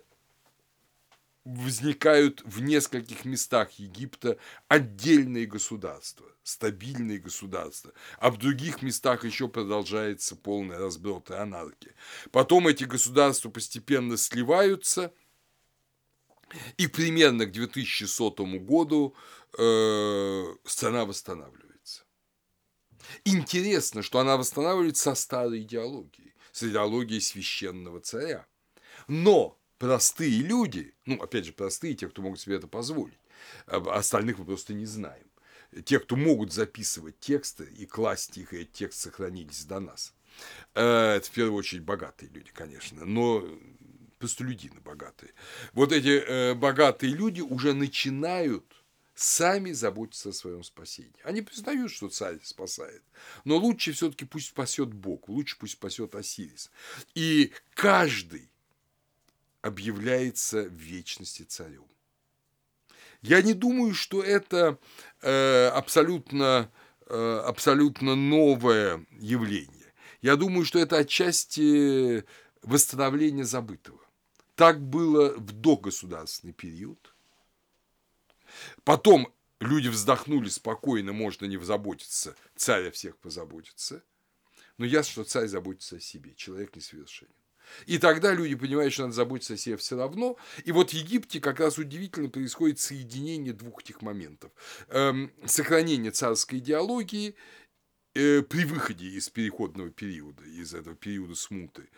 [1.43, 4.37] возникают в нескольких местах Египта
[4.67, 11.95] отдельные государства, стабильные государства, а в других местах еще продолжается полный разброд и анархия.
[12.31, 15.11] Потом эти государства постепенно сливаются,
[16.77, 19.15] и примерно к 2100 году
[19.57, 22.03] э, страна восстанавливается.
[23.23, 28.45] Интересно, что она восстанавливается со старой идеологией, с идеологией священного царя.
[29.07, 33.17] Но простые люди, ну, опять же, простые, те, кто могут себе это позволить,
[33.65, 35.25] а остальных мы просто не знаем.
[35.85, 40.13] Те, кто могут записывать тексты и класть их, и эти тексты сохранились до нас.
[40.75, 43.43] Э, это в первую очередь богатые люди, конечно, но
[44.19, 45.33] простолюдины богатые.
[45.73, 48.63] Вот эти э, богатые люди уже начинают
[49.15, 51.15] сами заботиться о своем спасении.
[51.23, 53.01] Они признают, что царь спасает,
[53.45, 56.69] но лучше все-таки пусть спасет Бог, лучше пусть спасет Осирис.
[57.15, 58.50] И каждый
[59.61, 61.85] объявляется в вечности царем.
[63.21, 64.79] Я не думаю, что это
[65.21, 66.71] э, абсолютно,
[67.05, 69.93] э, абсолютно новое явление.
[70.21, 72.25] Я думаю, что это отчасти
[72.63, 73.99] восстановление забытого.
[74.55, 77.15] Так было в догосударственный период.
[78.83, 84.03] Потом люди вздохнули спокойно, можно не заботиться, царь о всех позаботится.
[84.77, 87.31] Но ясно, что царь заботится о себе, человек несовершенен.
[87.85, 90.37] И тогда люди понимают, что надо заботиться о себе все равно.
[90.65, 94.51] И вот в Египте как раз удивительно происходит соединение двух этих моментов.
[94.89, 97.35] Эм, сохранение царской идеологии
[98.13, 101.89] э, при выходе из переходного периода, из этого периода смуты.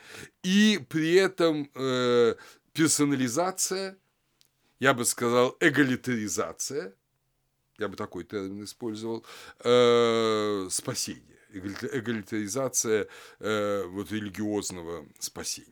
[0.44, 2.36] И при этом э,
[2.74, 3.98] персонализация,
[4.80, 6.94] я бы сказал, эгалитаризация,
[7.80, 9.26] я бы такой термин использовал,
[9.64, 13.08] э, спасение эгалитаризация
[13.40, 15.68] э, вот, религиозного спасения.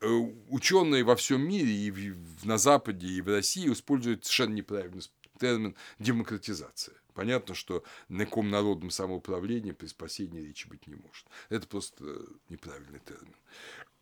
[0.00, 0.06] Э,
[0.48, 5.02] ученые во всем мире, и на Западе, и в России используют совершенно неправильный
[5.38, 6.94] термин демократизация.
[7.14, 11.26] Понятно, что на каком народном самоуправлении при спасении речи быть не может.
[11.50, 12.04] Это просто
[12.48, 13.34] неправильный термин.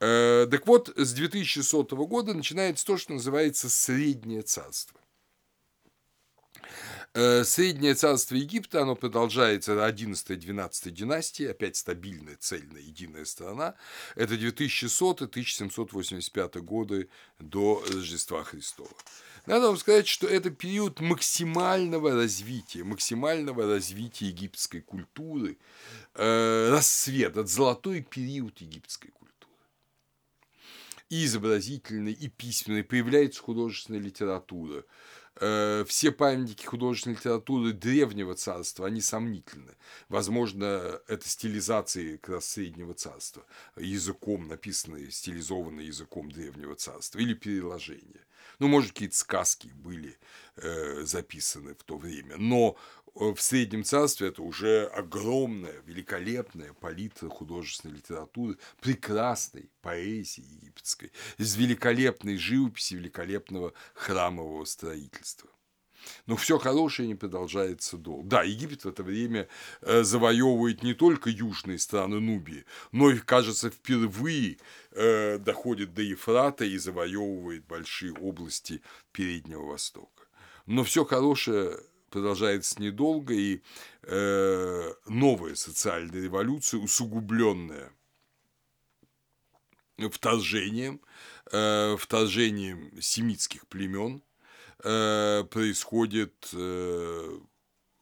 [0.01, 5.01] Э, так вот, с 2100 года начинается то, что называется Среднее царство.
[7.13, 13.75] Э, Среднее царство Египта, оно продолжается до 11-12 династии, опять стабильная, цельная, единая страна.
[14.15, 17.09] Это 2100-1785 годы
[17.39, 18.91] до Рождества Христова.
[19.47, 25.57] Надо вам сказать, что это период максимального развития, максимального развития египетской культуры,
[26.15, 29.21] э, рассвет, это золотой период египетской культуры
[31.11, 34.85] и изобразительной, и письменной, появляется художественная литература.
[35.43, 39.73] Э, все памятники художественной литературы древнего царства, они сомнительны.
[40.11, 43.43] Возможно, это стилизации как раз среднего царства,
[43.77, 48.21] языком написанные, стилизованные языком древнего царства, или переложения.
[48.61, 50.17] Ну, может, какие-то сказки были
[50.57, 52.37] э, записаны в то время.
[52.37, 52.77] Но
[53.15, 61.57] Э, в Среднем Царстве это уже огромная, великолепная палитра художественной литературы, прекрасной поэзии египетской, из
[61.57, 65.51] великолепной живописи, великолепного храмового строительства.
[66.27, 68.29] Но все хорошее не продолжается долго.
[68.29, 69.49] Да, Египет в это время
[69.83, 74.59] э, завоевывает не только южные страны Нубии, но и, кажется, впервые
[74.93, 78.83] э, доходит до Ефрата и завоевывает большие области
[79.13, 80.25] Переднего Востока.
[80.67, 81.79] Но все хорошее
[82.11, 83.63] продолжается недолго, и
[84.03, 87.93] э, новая социальная революция, усугубленная
[90.09, 91.01] вторжением,
[91.53, 94.23] э, вторжением семитских племен,
[94.83, 97.39] э, происходит э,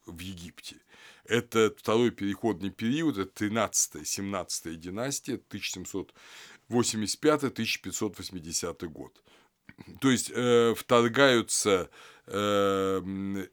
[0.05, 0.77] в Египте.
[1.25, 5.41] Это второй переходный период, это 13-17 династия,
[6.69, 9.21] 1785-1580 год.
[10.01, 11.89] То есть э, вторгаются
[12.25, 13.45] э,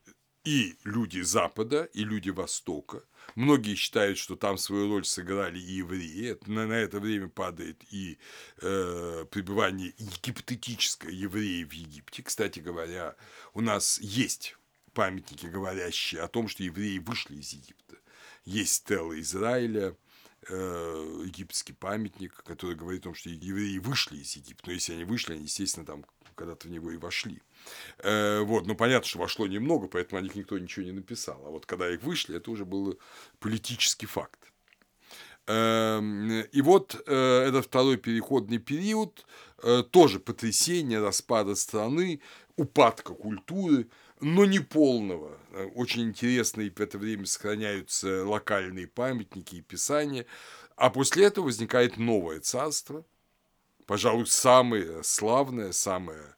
[0.47, 3.03] и люди Запада, и люди Востока.
[3.35, 6.39] Многие считают, что там свою роль сыграли и евреи.
[6.47, 8.19] На, на это время падает и
[8.63, 9.93] э, пребывание
[10.23, 12.23] гипотетическое евреев в Египте.
[12.23, 13.17] Кстати говоря,
[13.55, 14.57] у нас есть
[14.95, 17.97] памятники, говорящие о том, что евреи вышли из Египта.
[18.45, 19.97] Есть стелла Израиля,
[20.49, 24.69] э, египетский памятник, который говорит о том, что евреи вышли из Египта.
[24.69, 27.43] Но если они вышли, они, естественно, там когда-то в него и вошли.
[27.99, 31.43] Э, вот, ну, понятно, что вошло немного, поэтому о них никто ничего не написал.
[31.47, 32.99] А вот когда их вышли, это уже был
[33.39, 34.53] политический факт.
[35.47, 39.25] Эм, и вот э, этот второй переходный период,
[39.63, 42.21] э, тоже потрясение распада страны,
[42.57, 43.89] упадка культуры,
[44.21, 45.39] но не полного.
[45.75, 50.27] Очень интересные в это время сохраняются локальные памятники и писания.
[50.75, 53.05] А после этого возникает новое царство,
[53.87, 56.35] пожалуй, самое славное, самое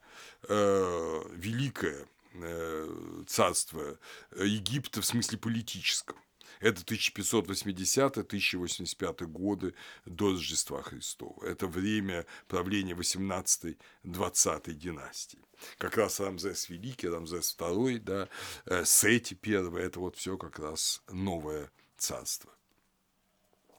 [0.49, 3.99] э, великое э, царство
[4.37, 6.17] Египта в смысле политическом.
[6.61, 9.75] Это 1580-1085 годы
[10.05, 11.45] до Рождества Христова.
[11.45, 15.39] Это время правления 18-20 династии.
[15.79, 18.29] Как раз Рамзес Великий, Рамзес II, да,
[18.67, 22.53] э, Сети I, это вот все как раз новое царство.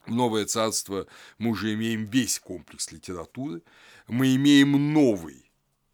[0.08, 1.06] Новое царство
[1.38, 3.62] мы уже имеем весь комплекс литературы,
[4.08, 5.49] мы имеем новый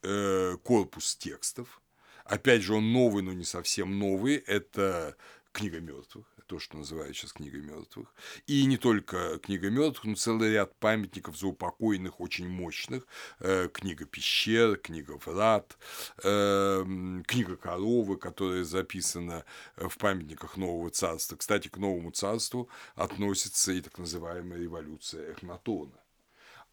[0.07, 1.81] Э, корпус текстов.
[2.25, 4.35] Опять же, он новый, но не совсем новый.
[4.35, 5.15] Это
[5.51, 8.13] книга мертвых, то, что называют сейчас книга мертвых.
[8.45, 13.07] И не только книга мертвых, но целый ряд памятников заупокойных, очень мощных.
[13.39, 15.75] Э, книга пещер, книга врат,
[16.23, 16.83] э,
[17.25, 19.43] книга коровы, которая записана
[19.75, 21.35] в памятниках Нового Царства.
[21.35, 25.99] Кстати, к Новому Царству относится и так называемая революция Эхнатона.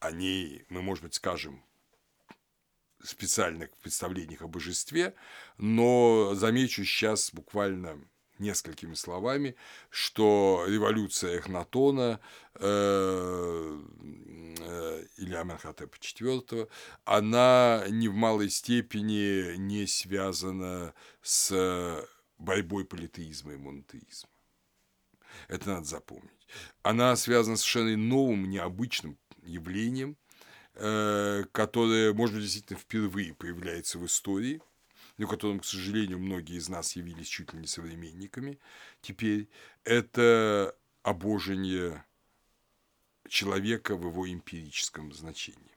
[0.00, 1.62] О ней мы, может быть, скажем
[3.03, 5.14] специальных представлениях о божестве,
[5.59, 8.00] но замечу сейчас буквально
[8.38, 9.55] несколькими словами,
[9.90, 12.20] что революция Эхнатона
[12.55, 13.82] э,
[14.59, 16.68] э, или Аменхотепа IV,
[17.05, 22.05] она не в малой степени не связана с
[22.38, 24.28] борьбой политеизма и монотеизма.
[25.48, 26.46] Это надо запомнить.
[26.82, 30.16] Она связана с совершенно новым, необычным явлением,
[30.74, 34.62] которое, может быть, действительно впервые появляется в истории,
[35.18, 38.58] но которым, к сожалению, многие из нас явились чуть ли не современниками
[39.02, 39.48] теперь,
[39.84, 42.04] это обожение
[43.28, 45.72] человека в его эмпирическом значении.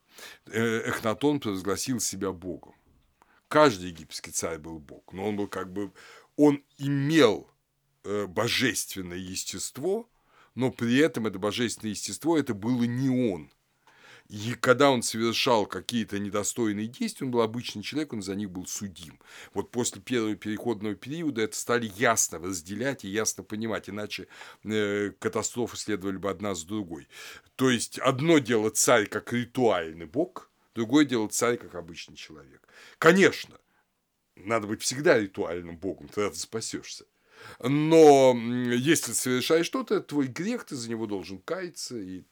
[0.48, 2.76] Э, Эхнатон провозгласил себя богом.
[3.48, 5.92] Каждый египетский царь был бог, но он был как бы,
[6.36, 7.50] он имел
[8.04, 10.10] э, божественное естество,
[10.56, 13.52] но при этом это божественное естество, это было не он.
[14.28, 18.66] И когда он совершал какие-то недостойные действия, он был обычный человек, он за них был
[18.66, 19.20] судим.
[19.54, 24.28] Вот после первого переходного периода это стали ясно разделять и ясно понимать, иначе
[24.64, 27.08] э, катастрофы следовали бы одна за другой.
[27.56, 32.68] То есть одно дело царь как ритуальный бог, другое дело царь как обычный человек.
[32.98, 33.60] Конечно,
[34.36, 37.06] надо быть всегда ритуальным богом, тогда ты спасешься.
[37.60, 38.36] Но
[38.74, 42.24] если совершаешь что-то, твой грех, ты за него должен каяться и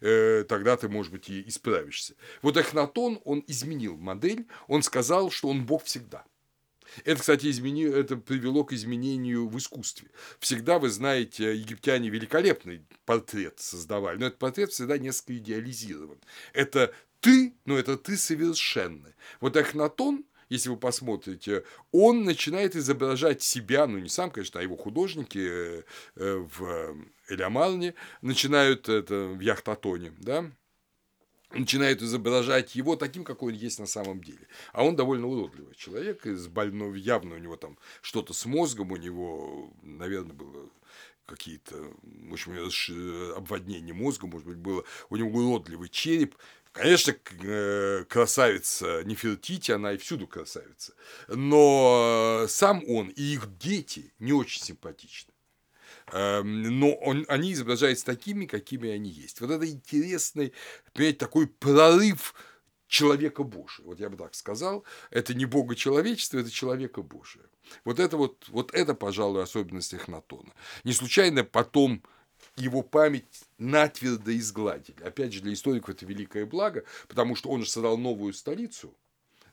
[0.00, 2.14] тогда ты, может быть, и исправишься.
[2.42, 6.24] Вот Эхнатон, он изменил модель, он сказал, что он Бог всегда.
[7.04, 7.84] Это, кстати, измени...
[7.84, 10.10] это привело к изменению в искусстве.
[10.38, 16.18] Всегда, вы знаете, египтяне великолепный портрет создавали, но этот портрет всегда несколько идеализирован.
[16.52, 19.14] Это ты, но это ты совершенный.
[19.40, 24.76] Вот Эхнатон, если вы посмотрите, он начинает изображать себя, ну не сам, конечно, а его
[24.76, 25.82] художники э,
[26.16, 26.96] э, в
[27.28, 30.50] Элеомалне начинают это в Яхтатоне, да,
[31.52, 34.46] начинают изображать его таким, какой он есть на самом деле.
[34.72, 38.96] А он довольно уродливый человек, из больного, явно у него там что-то с мозгом, у
[38.96, 40.68] него, наверное, было
[41.26, 46.34] какие-то, в общем, обводнение мозга, может быть, было, у него уродливый череп,
[46.72, 50.94] Конечно, э, красавица Нефертити, она и всюду красавица.
[51.28, 55.32] Но сам он и их дети не очень симпатичны.
[56.12, 59.40] Эм, но он, они изображаются такими, какими они есть.
[59.40, 60.52] Вот это интересный,
[60.92, 62.34] понимаете, такой прорыв
[62.88, 63.86] человека Божия.
[63.86, 67.44] Вот я бы так сказал, это не Бога человечества, это человека Божия.
[67.84, 70.52] Вот это вот, вот это, пожалуй, особенность Эхнатона.
[70.84, 72.02] Не случайно потом
[72.56, 75.02] его память натвердо изгладили.
[75.04, 78.96] Опять же, для историков это великое благо, потому что он же создал новую столицу,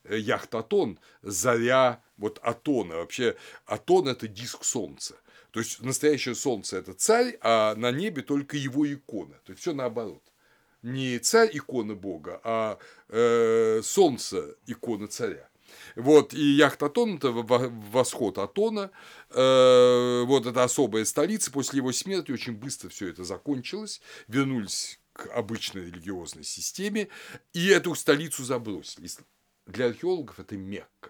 [0.05, 2.95] э, Яхтатон, заря вот Атона.
[2.95, 3.35] Вообще
[3.65, 5.15] Атон– это диск солнца.
[5.51, 9.35] То есть настоящее солнце– это царь, а на небе только его икона.
[9.43, 10.23] То есть все наоборот.
[10.83, 12.77] Не царь икона Бога, а
[13.09, 15.49] э, солнце икона царя.
[15.97, 18.91] Вот, и Яхтатон– это восход Атона,
[19.31, 25.25] э, вот это особая столица, после его смерти очень быстро все это закончилось, вернулись к
[25.35, 27.07] обычной религиозной системе,
[27.53, 29.09] и эту столицу забросили.
[29.65, 31.09] Для археологов это Мекка.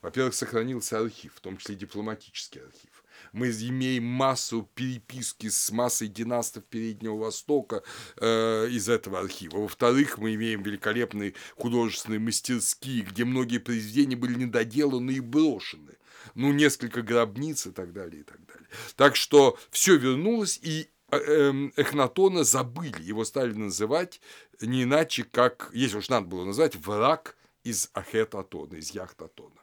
[0.00, 2.91] Во-первых, сохранился архив, в том числе дипломатический архив
[3.32, 7.82] мы имеем массу переписки с массой династов Переднего Востока
[8.18, 9.58] э, из этого архива.
[9.58, 15.96] Во-вторых, мы имеем великолепные художественные мастерские, где многие произведения были недоделаны и брошены.
[16.34, 18.68] Ну, несколько гробниц и так далее, и так далее.
[18.96, 24.20] Так что все вернулось, и э, эм, Эхнатона забыли, его стали называть
[24.60, 29.62] не иначе, как, если уж надо было назвать, враг из Ахетатона, из Яхтатона.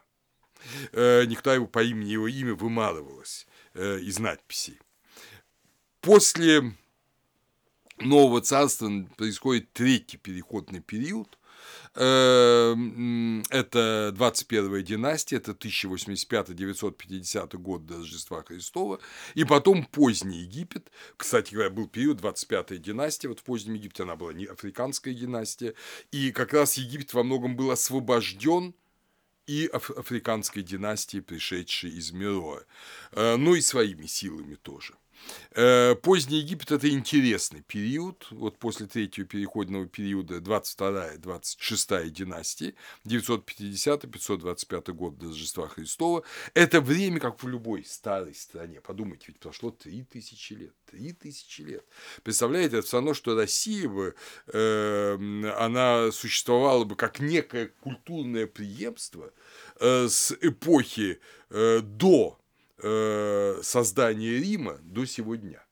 [0.92, 3.46] Э, никто его по имени, его имя вымалывалось.
[3.74, 4.80] Э, из надписей.
[6.00, 6.74] После
[7.98, 11.38] Нового Царства происходит третий переходный период.
[11.94, 12.74] Э,
[13.50, 18.98] это 21 династия, это 1085-950 год до Рождества Христова.
[19.34, 20.90] И потом поздний Египет.
[21.16, 23.28] Кстати говоря, был период 25 династия.
[23.28, 25.74] Вот в позднем Египте она была не африканская династия.
[26.10, 28.74] И как раз Египет во многом был освобожден
[29.50, 32.64] и африканской династии, пришедшей из Мироя,
[33.12, 34.94] э, ну и своими силами тоже.
[35.52, 45.18] Э, поздний Египет– это интересный период, вот после третьего переходного периода 22-26 династии, 950-525 год
[45.18, 46.22] до Рождества Христова.
[46.54, 48.80] Это время, как в любой старой стране.
[48.80, 50.74] Подумайте, ведь прошло 3000 лет.
[50.90, 51.84] 3000 лет.
[52.22, 54.14] Представляете, это все равно, что Россия бы,
[54.46, 59.32] э, она существовала бы как некое культурное преемство
[59.80, 62.40] э, с эпохи э, до
[62.82, 65.64] э, создания Рима до сего дня.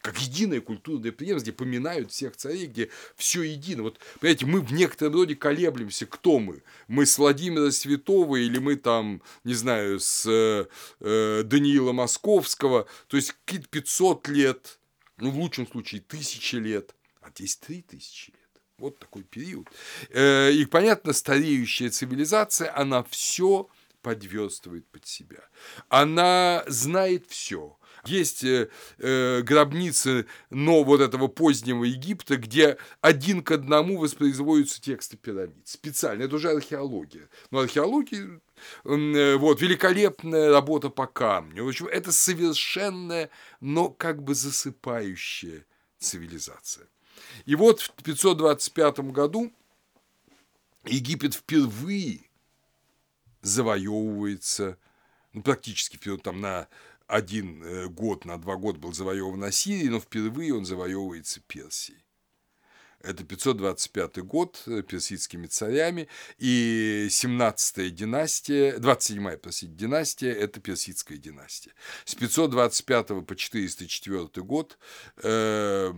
[0.00, 3.84] Как единая культурная преемство, где поминают всех царей, где все едино.
[3.84, 6.64] Вот, понимаете, мы в некотором роде колеблемся, кто мы.
[6.88, 12.88] Мы с Владимира Святого или мы там, не знаю, с э, Даниила Московского.
[13.06, 14.80] То есть какие-то 500 лет,
[15.18, 16.96] ну, в лучшем случае, тысячи лет.
[17.20, 18.38] А здесь 3000 лет.
[18.78, 19.68] Вот такой период.
[20.10, 23.68] Э, и, понятно, стареющая цивилизация, она все
[24.02, 25.40] подверстывает под себя.
[25.88, 27.78] Она знает все.
[28.04, 35.16] Есть э, э, гробницы, но вот этого позднего Египта, где один к одному воспроизводятся тексты
[35.16, 35.68] пирамид.
[35.68, 37.28] Специально, это уже археология.
[37.52, 38.40] Но археология,
[38.84, 41.64] э, вот, великолепная работа по камню.
[41.64, 43.30] В общем, это совершенная,
[43.60, 45.64] но как бы засыпающая
[45.98, 46.88] цивилизация.
[47.44, 49.52] И вот в 525 году
[50.84, 52.31] Египет впервые
[53.42, 54.78] завоевывается
[55.32, 56.68] ну, практически там на
[57.06, 62.02] один э, год на два года был завоеван Ассирией, но впервые он завоевывается Персией.
[63.00, 71.72] Это 525 год э, персидскими царями, и 17-я династия, 27-я, простите, династия– это персидская династия.
[72.04, 74.78] С 525 по 404 год
[75.22, 75.92] э,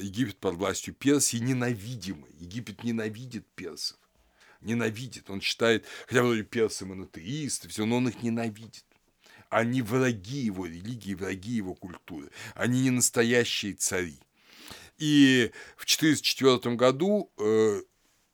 [0.00, 2.30] Египет под властью Персии ненавидимый.
[2.38, 3.98] Египет ненавидит персов.
[4.60, 5.30] Ненавидит.
[5.30, 8.84] Он считает, хотя вроде персы монотеисты, все, но он их ненавидит.
[9.48, 12.30] Они враги его религии, враги его культуры.
[12.54, 14.18] Они не настоящие цари.
[14.98, 17.80] И в 1904 году э,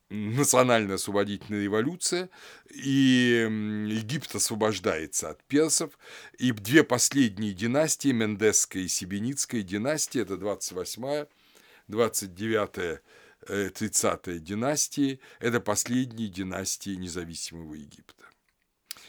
[0.09, 2.29] национальная освободительная революция,
[2.69, 3.47] и
[3.89, 5.97] Египет освобождается от персов,
[6.37, 11.27] и две последние династии, Мендесская и Сибиницкая династия, это 28-я,
[11.89, 12.99] 29-я,
[13.47, 18.25] 30-я династии, это последние династии независимого Египта.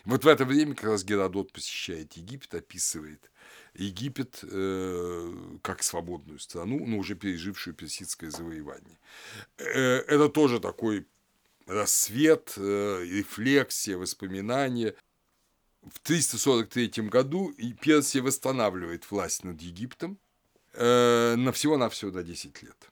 [0.05, 3.31] Вот в это время как раз Геродот посещает Египет, описывает
[3.75, 8.99] Египет э, как свободную страну, но уже пережившую персидское завоевание.
[9.59, 11.07] Э, это тоже такой
[11.67, 14.95] рассвет, э, рефлексия, воспоминания.
[15.83, 20.19] В 343 году Персия восстанавливает власть над Египтом
[20.73, 22.91] э, на всего-навсего до 10 лет.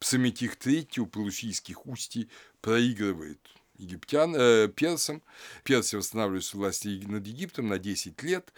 [0.00, 2.30] Псаметих III у Пелусийских устий
[2.62, 3.38] проигрывает
[3.76, 5.22] египтян, э, персам.
[5.64, 8.52] Персия восстанавливается власти над Египтом на 10 лет.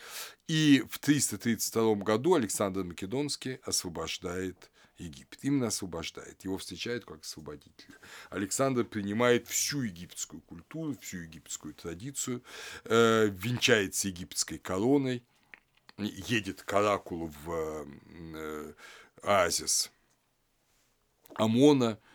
[0.49, 5.39] И в 332 году Александр Македонский освобождает Египет.
[5.43, 6.45] Именно освобождает.
[6.45, 7.95] Его встречают как освободителя.
[8.31, 12.43] Александр принимает всю египетскую культуру, всю египетскую традицию,
[12.85, 15.25] э, венчается египетской короной,
[15.99, 17.87] едет к оракулу в
[18.35, 18.75] э,
[19.23, 19.92] оазис
[21.37, 21.99] Амона–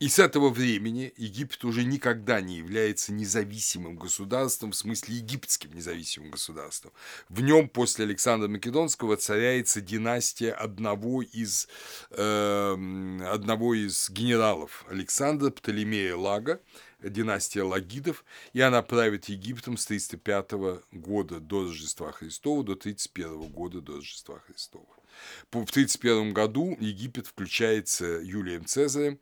[0.00, 6.30] и с этого времени Египет уже никогда не является независимым государством, в смысле египетским независимым
[6.30, 6.92] государством.
[7.28, 11.68] В нем после Александра Македонского царяется династия одного из,
[12.12, 16.62] э, одного из генералов Александра, Птолемея Лага,
[17.02, 18.24] династия Лагидов,
[18.54, 24.38] и она правит Египтом с 305 года до Рождества Христова до 31 года до Рождества
[24.46, 24.99] Христова.
[25.44, 29.18] В 1931 году Египет включается Юлием Цезарем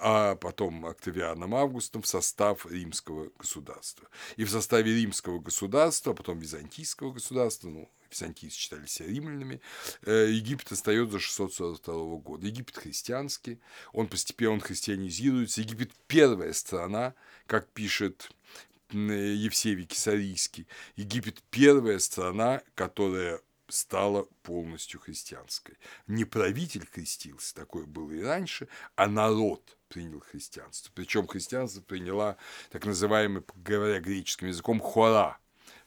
[0.00, 4.08] а потом Октавианом Августом в состав римского государства.
[4.36, 9.60] И в составе римского государства, а потом византийского государства, ну, византийцы считали себя римлянами,
[10.04, 12.46] э, Египет остается до 642 года.
[12.46, 13.60] Египет христианский,
[13.92, 15.60] он постепенно он христианизируется.
[15.60, 17.14] Египет первая страна,
[17.46, 18.30] как пишет
[18.90, 20.66] Евсевий Кисарийский,
[20.96, 23.40] Египет первая страна, которая
[23.72, 25.76] стала полностью христианской.
[26.06, 30.90] Не правитель крестился, такое было и раньше, а народ принял христианство.
[30.94, 32.36] Причем христианство приняла
[32.70, 35.38] так называемый, говоря греческим языком, хора,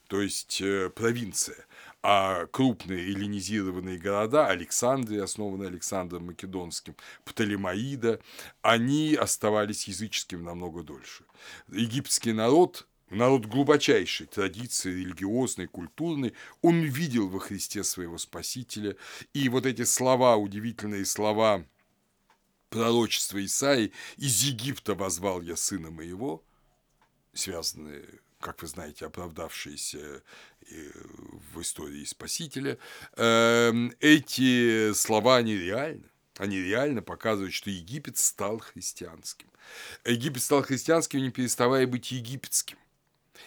[0.07, 1.65] то есть э, провинция.
[2.01, 8.19] А крупные эллинизированные города, Александрия, основанные Александром Македонским, Птолемаида,
[8.61, 11.23] они оставались языческими намного дольше.
[11.67, 18.95] Египетский народ народ глубочайшей традиции религиозной, культурной, он видел во Христе своего Спасителя.
[19.33, 21.65] И вот эти слова, удивительные слова
[22.69, 26.43] пророчества Исаи «Из Египта возвал я сына моего»,
[27.33, 28.05] связанные,
[28.39, 30.21] как вы знаете, оправдавшиеся
[30.69, 30.91] э,
[31.53, 32.77] в истории Спасителя,
[33.15, 36.03] эм, эти слова, они реальны.
[36.37, 39.47] Они реально показывают, что Египет стал христианским.
[40.03, 42.77] Египет стал христианским, не переставая быть египетским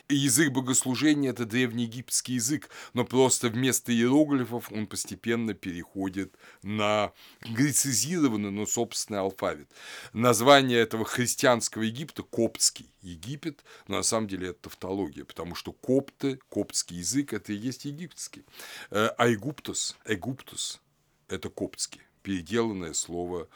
[0.08, 8.66] язык богослужения– это древнеегипетский язык, но просто вместо иероглифов он постепенно переходит на грецизированный, но
[8.66, 9.70] собственный алфавит.
[10.12, 16.38] Название этого христианского Египта– коптский Египет, но на самом деле это тавтология, потому что копты,
[16.48, 18.44] коптский язык– это и есть египетский.
[18.90, 20.80] Э, а Егуптус, Егуптус–
[21.28, 23.48] это коптский, переделанное слово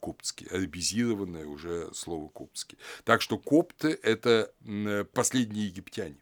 [0.00, 2.78] коптский, арабизированное уже слово коптский.
[3.04, 6.18] Так что копты– это э, последние египтяне.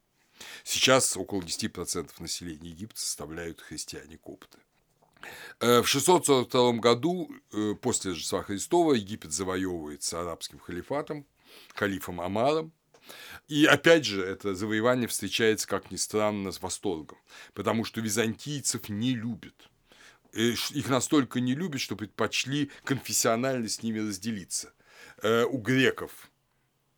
[0.65, 4.59] Сейчас около 10% населения Египта составляют христиане-копты.
[5.61, 7.31] Э, в 642 году,
[7.81, 11.27] после Рождества Христова, Египет завоевывается арабским халифатом,
[11.75, 12.73] халифом Амаром,
[13.47, 17.19] и опять же, это завоевание встречается, как ни странно, с восторгом,
[17.55, 19.76] потому что византийцев не любят– Э,
[20.37, 24.72] их настолько не любят, что предпочли конфессионально с ними разделиться.
[25.22, 26.30] Э, у греков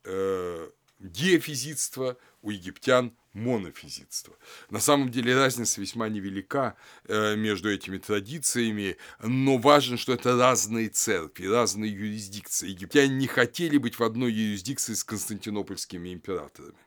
[0.05, 4.35] э, диафизитство, у египтян монофизитство.
[4.71, 6.77] На самом деле разница весьма невелика
[7.07, 12.71] между этими традициями, но важно, что это разные церкви, разные юрисдикции.
[12.71, 16.79] Египтяне не хотели быть в одной юрисдикции с константинопольскими императорами.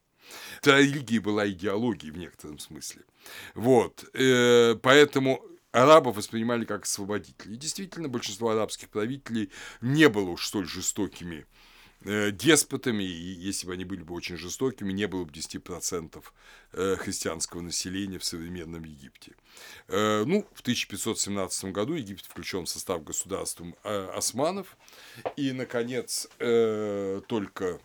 [0.61, 3.03] Это религия была идеологией в некотором смысле.
[3.55, 4.05] Вот.
[4.13, 7.57] Э, поэтому арабов воспринимали как освободителей.
[7.57, 9.49] Действительно, большинство арабских правителей
[9.82, 11.45] не было уж столь жестокими
[12.03, 16.24] э, деспотами, и если бы они были бы очень жестокими, не было бы 10%
[16.74, 19.34] э, христианского населения в современном Египте.
[19.88, 23.67] Э, ну, в 1517 году Египет включен в состав государства
[24.15, 24.78] османов,
[25.38, 26.28] и, наконец,
[27.28, 27.80] только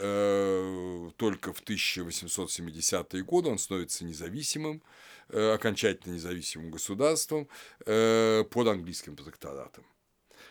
[0.00, 4.82] только в 1870-е годы он становится независимым,
[5.32, 7.48] Э, окончательно независимым государством
[7.86, 9.84] э, под английским протекторатом.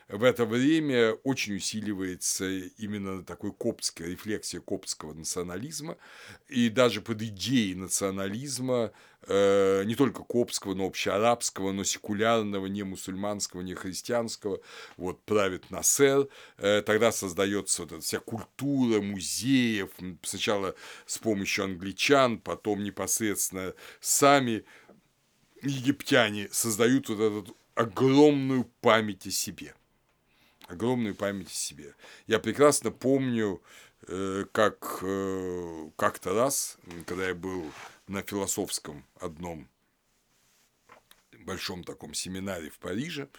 [0.09, 2.49] В это время очень усиливается
[2.79, 5.97] именно такой коптская рефлексия коптского национализма,
[6.47, 8.91] и даже под идеей национализма
[9.27, 14.61] э, не только коптского, но общеарабского, но секулярного, не мусульманского, не христианского,
[14.97, 19.91] вот правит Насер, э, тогда создается вот эта вся культура музеев,
[20.23, 20.73] сначала
[21.05, 24.65] с помощью англичан, потом непосредственно сами
[25.61, 29.75] египтяне создают вот эту огромную память о себе.
[30.69, 31.95] Огромную память о себе.
[32.27, 33.59] Я прекрасно помню,
[34.07, 37.71] э, как э, как-то раз, когда я был
[38.07, 39.67] на философском одном
[41.39, 43.29] большом таком семинаре в Париже,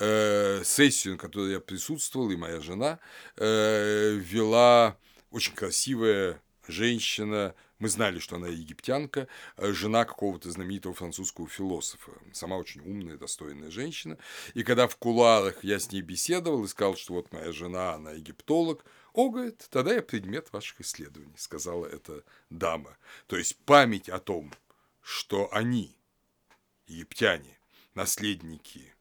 [0.00, 2.98] э, сессию, на которой я присутствовал, и моя жена
[3.36, 4.96] вела
[5.30, 12.56] очень красивая женщина, мы знали, что она египтянка, э, жена какого-то знаменитого французского философа, сама
[12.56, 14.18] очень умная, достойная женщина.
[14.54, 18.12] И когда в куларах я с ней беседовал и сказал, что вот моя жена, она
[18.12, 22.96] египтолог, о, говорит, тогда я предмет ваших исследований, сказала эта дама.
[23.26, 24.52] То есть память о том,
[25.00, 25.96] что они,
[26.86, 27.58] египтяне,
[27.94, 28.94] наследники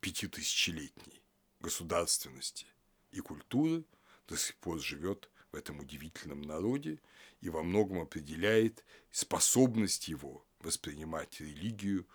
[0.00, 1.22] пятитысячелетней
[1.60, 2.66] государственности
[3.10, 3.84] и культуры,
[4.26, 6.98] до сих пор живет в этом удивительном народе
[7.40, 12.06] и во многом определяет способность его воспринимать религию,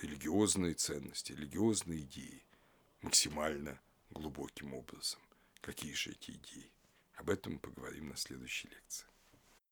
[0.00, 2.44] религиозные ценности, религиозные идеи
[3.02, 3.80] максимально
[4.10, 5.20] глубоким образом.
[5.60, 6.70] Какие же эти идеи?
[7.16, 9.06] Об этом мы поговорим на следующей лекции.